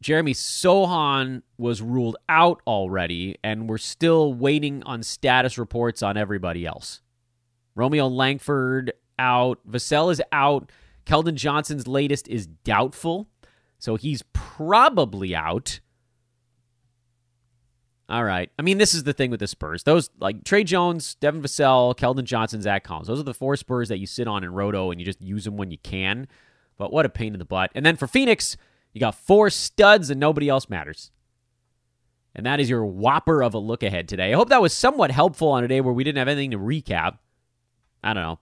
Jeremy 0.00 0.34
Sochan 0.34 1.42
was 1.56 1.80
ruled 1.80 2.16
out 2.28 2.60
already, 2.66 3.36
and 3.42 3.68
we're 3.68 3.78
still 3.78 4.34
waiting 4.34 4.82
on 4.84 5.02
status 5.02 5.56
reports 5.58 6.02
on 6.02 6.16
everybody 6.16 6.66
else. 6.66 7.00
Romeo 7.74 8.06
Langford 8.06 8.92
out. 9.18 9.60
Vassell 9.68 10.12
is 10.12 10.22
out. 10.30 10.70
Keldon 11.06 11.34
Johnson's 11.34 11.86
latest 11.86 12.28
is 12.28 12.46
doubtful. 12.46 13.28
So 13.84 13.96
he's 13.96 14.22
probably 14.32 15.36
out. 15.36 15.80
All 18.08 18.24
right. 18.24 18.50
I 18.58 18.62
mean, 18.62 18.78
this 18.78 18.94
is 18.94 19.04
the 19.04 19.12
thing 19.12 19.30
with 19.30 19.40
the 19.40 19.46
Spurs. 19.46 19.82
Those 19.82 20.08
like 20.18 20.42
Tre 20.42 20.64
Jones, 20.64 21.16
Devin 21.16 21.42
Vassell, 21.42 21.94
Keldon 21.94 22.24
Johnson, 22.24 22.62
Zach 22.62 22.82
Collins. 22.82 23.08
Those 23.08 23.20
are 23.20 23.24
the 23.24 23.34
four 23.34 23.56
Spurs 23.56 23.90
that 23.90 23.98
you 23.98 24.06
sit 24.06 24.26
on 24.26 24.42
in 24.42 24.54
Roto 24.54 24.90
and 24.90 24.98
you 24.98 25.04
just 25.04 25.20
use 25.20 25.44
them 25.44 25.58
when 25.58 25.70
you 25.70 25.76
can. 25.76 26.28
But 26.78 26.94
what 26.94 27.04
a 27.04 27.10
pain 27.10 27.34
in 27.34 27.38
the 27.38 27.44
butt. 27.44 27.72
And 27.74 27.84
then 27.84 27.96
for 27.96 28.06
Phoenix, 28.06 28.56
you 28.94 29.00
got 29.00 29.16
four 29.16 29.50
studs 29.50 30.08
and 30.08 30.18
nobody 30.18 30.48
else 30.48 30.70
matters. 30.70 31.10
And 32.34 32.46
that 32.46 32.60
is 32.60 32.70
your 32.70 32.86
whopper 32.86 33.42
of 33.42 33.52
a 33.52 33.58
look 33.58 33.82
ahead 33.82 34.08
today. 34.08 34.32
I 34.32 34.36
hope 34.36 34.48
that 34.48 34.62
was 34.62 34.72
somewhat 34.72 35.10
helpful 35.10 35.48
on 35.48 35.62
a 35.62 35.68
day 35.68 35.82
where 35.82 35.92
we 35.92 36.04
didn't 36.04 36.18
have 36.18 36.28
anything 36.28 36.52
to 36.52 36.58
recap. 36.58 37.18
I 38.02 38.14
don't 38.14 38.22
know. 38.22 38.38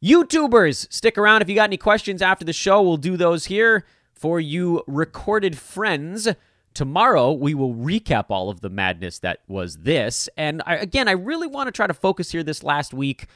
YouTubers, 0.00 0.92
stick 0.92 1.18
around 1.18 1.42
if 1.42 1.48
you 1.48 1.56
got 1.56 1.64
any 1.64 1.76
questions 1.76 2.22
after 2.22 2.44
the 2.44 2.52
show. 2.52 2.82
We'll 2.82 2.98
do 2.98 3.16
those 3.16 3.46
here 3.46 3.84
for 4.14 4.40
you 4.40 4.82
recorded 4.86 5.58
friends. 5.58 6.28
Tomorrow, 6.72 7.32
we 7.32 7.54
will 7.54 7.74
recap 7.74 8.26
all 8.30 8.48
of 8.48 8.60
the 8.60 8.70
madness 8.70 9.18
that 9.20 9.40
was 9.46 9.78
this. 9.78 10.28
And 10.36 10.62
I, 10.66 10.76
again, 10.76 11.08
I 11.08 11.12
really 11.12 11.46
want 11.46 11.68
to 11.68 11.72
try 11.72 11.86
to 11.86 11.94
focus 11.94 12.32
here 12.32 12.42
this 12.42 12.62
last 12.62 12.94
week 12.94 13.26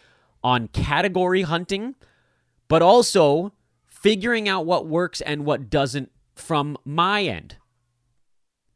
on 0.43 0.69
category 0.69 1.43
hunting, 1.43 1.95
but 2.69 2.83
also 2.83 3.53
figuring 3.87 4.49
out 4.49 4.67
what 4.67 4.87
works 4.87 5.21
and 5.21 5.45
what 5.45 5.71
doesn't 5.71 6.11
from 6.35 6.77
my 6.85 7.23
end. 7.23 7.57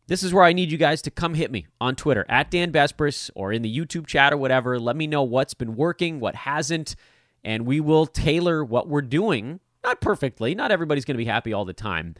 This 0.09 0.23
is 0.23 0.35
where 0.35 0.45
I 0.45 0.53
need 0.53 0.71
you 0.71 0.79
guys 0.79 1.01
to 1.03 1.11
come 1.11 1.35
hit 1.35 1.51
me 1.51 1.67
on 1.81 1.97
Twitter 1.97 2.27
at 2.29 2.51
Dan 2.51 2.73
Besbris 2.73 3.31
or 3.35 3.53
in 3.53 3.63
the 3.63 3.75
YouTube 3.75 4.07
chat 4.07 4.33
or 4.33 4.37
whatever. 4.37 4.79
Let 4.79 4.97
me 4.97 5.07
know 5.07 5.23
what's 5.23 5.55
been 5.55 5.77
working, 5.77 6.21
what 6.21 6.35
hasn't, 6.35 6.97
and 7.45 7.67
we 7.67 7.81
will 7.81 8.07
tailor 8.07 8.65
what 8.65 8.89
we're 8.89 9.01
doing 9.01 9.61
not 9.85 10.01
perfectly. 10.01 10.55
Not 10.55 10.71
everybody's 10.71 11.05
going 11.05 11.17
to 11.17 11.19
be 11.19 11.25
happy 11.25 11.53
all 11.53 11.65
the 11.65 11.73
time. 11.73 12.15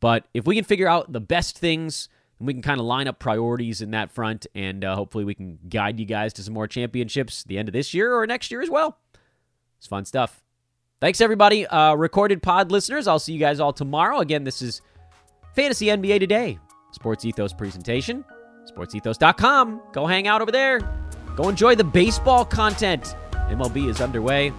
But 0.00 0.26
if 0.34 0.46
we 0.46 0.54
can 0.54 0.64
figure 0.64 0.88
out 0.88 1.12
the 1.12 1.20
best 1.20 1.58
things, 1.58 2.08
we 2.38 2.52
can 2.52 2.62
kind 2.62 2.78
of 2.78 2.86
line 2.86 3.08
up 3.08 3.18
priorities 3.18 3.82
in 3.82 3.90
that 3.90 4.12
front, 4.12 4.46
and 4.54 4.84
uh, 4.84 4.94
hopefully 4.94 5.24
we 5.24 5.34
can 5.34 5.58
guide 5.68 5.98
you 5.98 6.06
guys 6.06 6.32
to 6.34 6.42
some 6.42 6.54
more 6.54 6.68
championships 6.68 7.42
the 7.44 7.58
end 7.58 7.68
of 7.68 7.72
this 7.72 7.92
year 7.92 8.14
or 8.14 8.26
next 8.26 8.50
year 8.50 8.62
as 8.62 8.70
well. 8.70 8.98
It's 9.78 9.86
fun 9.86 10.04
stuff. 10.04 10.44
Thanks, 11.00 11.20
everybody. 11.20 11.66
Uh, 11.66 11.94
recorded 11.94 12.42
pod 12.42 12.70
listeners, 12.70 13.06
I'll 13.06 13.18
see 13.18 13.32
you 13.32 13.38
guys 13.38 13.60
all 13.60 13.72
tomorrow. 13.72 14.18
Again, 14.18 14.44
this 14.44 14.62
is 14.62 14.82
Fantasy 15.54 15.86
NBA 15.86 16.20
Today, 16.20 16.58
Sports 16.92 17.24
Ethos 17.24 17.52
presentation. 17.52 18.24
SportsEthos.com. 18.68 19.80
Go 19.92 20.06
hang 20.06 20.28
out 20.28 20.42
over 20.42 20.52
there. 20.52 20.80
Go 21.36 21.48
enjoy 21.48 21.74
the 21.74 21.84
baseball 21.84 22.44
content. 22.44 23.16
MLB 23.32 23.88
is 23.88 24.00
underway. 24.00 24.52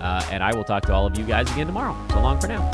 Uh, 0.00 0.26
and 0.30 0.42
I 0.42 0.54
will 0.54 0.64
talk 0.64 0.84
to 0.84 0.92
all 0.92 1.06
of 1.06 1.18
you 1.18 1.24
guys 1.24 1.50
again 1.52 1.66
tomorrow. 1.66 1.96
So 2.10 2.20
long 2.20 2.40
for 2.40 2.48
now. 2.48 2.70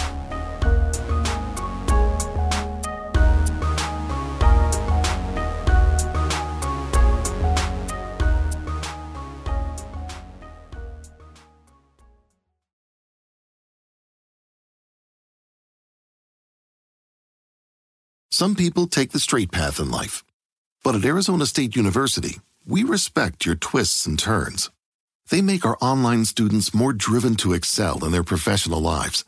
Some 18.42 18.56
people 18.56 18.88
take 18.88 19.12
the 19.12 19.20
straight 19.20 19.52
path 19.52 19.78
in 19.78 19.90
life. 19.90 20.24
But 20.82 20.96
at 20.96 21.04
Arizona 21.04 21.46
State 21.46 21.76
University, 21.76 22.40
we 22.66 22.82
respect 22.82 23.46
your 23.46 23.54
twists 23.54 24.04
and 24.04 24.18
turns. 24.18 24.68
They 25.30 25.42
make 25.42 25.64
our 25.64 25.78
online 25.80 26.24
students 26.24 26.74
more 26.74 26.92
driven 26.92 27.36
to 27.36 27.52
excel 27.52 28.04
in 28.04 28.12
their 28.12 28.24
professional 28.24 28.80
lives. 28.80 29.24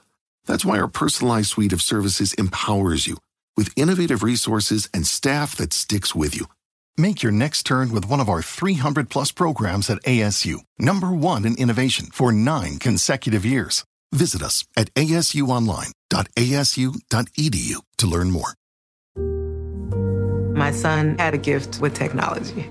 That's 0.46 0.64
why 0.64 0.78
our 0.78 0.88
personalized 0.88 1.50
suite 1.50 1.72
of 1.72 1.82
services 1.82 2.34
empowers 2.34 3.06
you 3.06 3.18
with 3.56 3.72
innovative 3.76 4.22
resources 4.22 4.88
and 4.92 5.06
staff 5.06 5.56
that 5.56 5.72
sticks 5.72 6.14
with 6.14 6.36
you. 6.36 6.46
Make 6.96 7.22
your 7.22 7.32
next 7.32 7.64
turn 7.64 7.92
with 7.92 8.08
one 8.08 8.20
of 8.20 8.28
our 8.28 8.42
300 8.42 9.10
plus 9.10 9.32
programs 9.32 9.90
at 9.90 10.00
ASU, 10.02 10.60
number 10.78 11.12
one 11.12 11.44
in 11.44 11.56
innovation 11.56 12.06
for 12.12 12.30
nine 12.30 12.78
consecutive 12.78 13.44
years. 13.44 13.84
Visit 14.12 14.42
us 14.42 14.64
at 14.76 14.94
asuonline.asu.edu 14.94 17.76
to 17.98 18.06
learn 18.06 18.30
more. 18.30 18.54
My 20.56 20.70
son 20.70 21.18
had 21.18 21.34
a 21.34 21.38
gift 21.38 21.80
with 21.80 21.94
technology. 21.94 22.70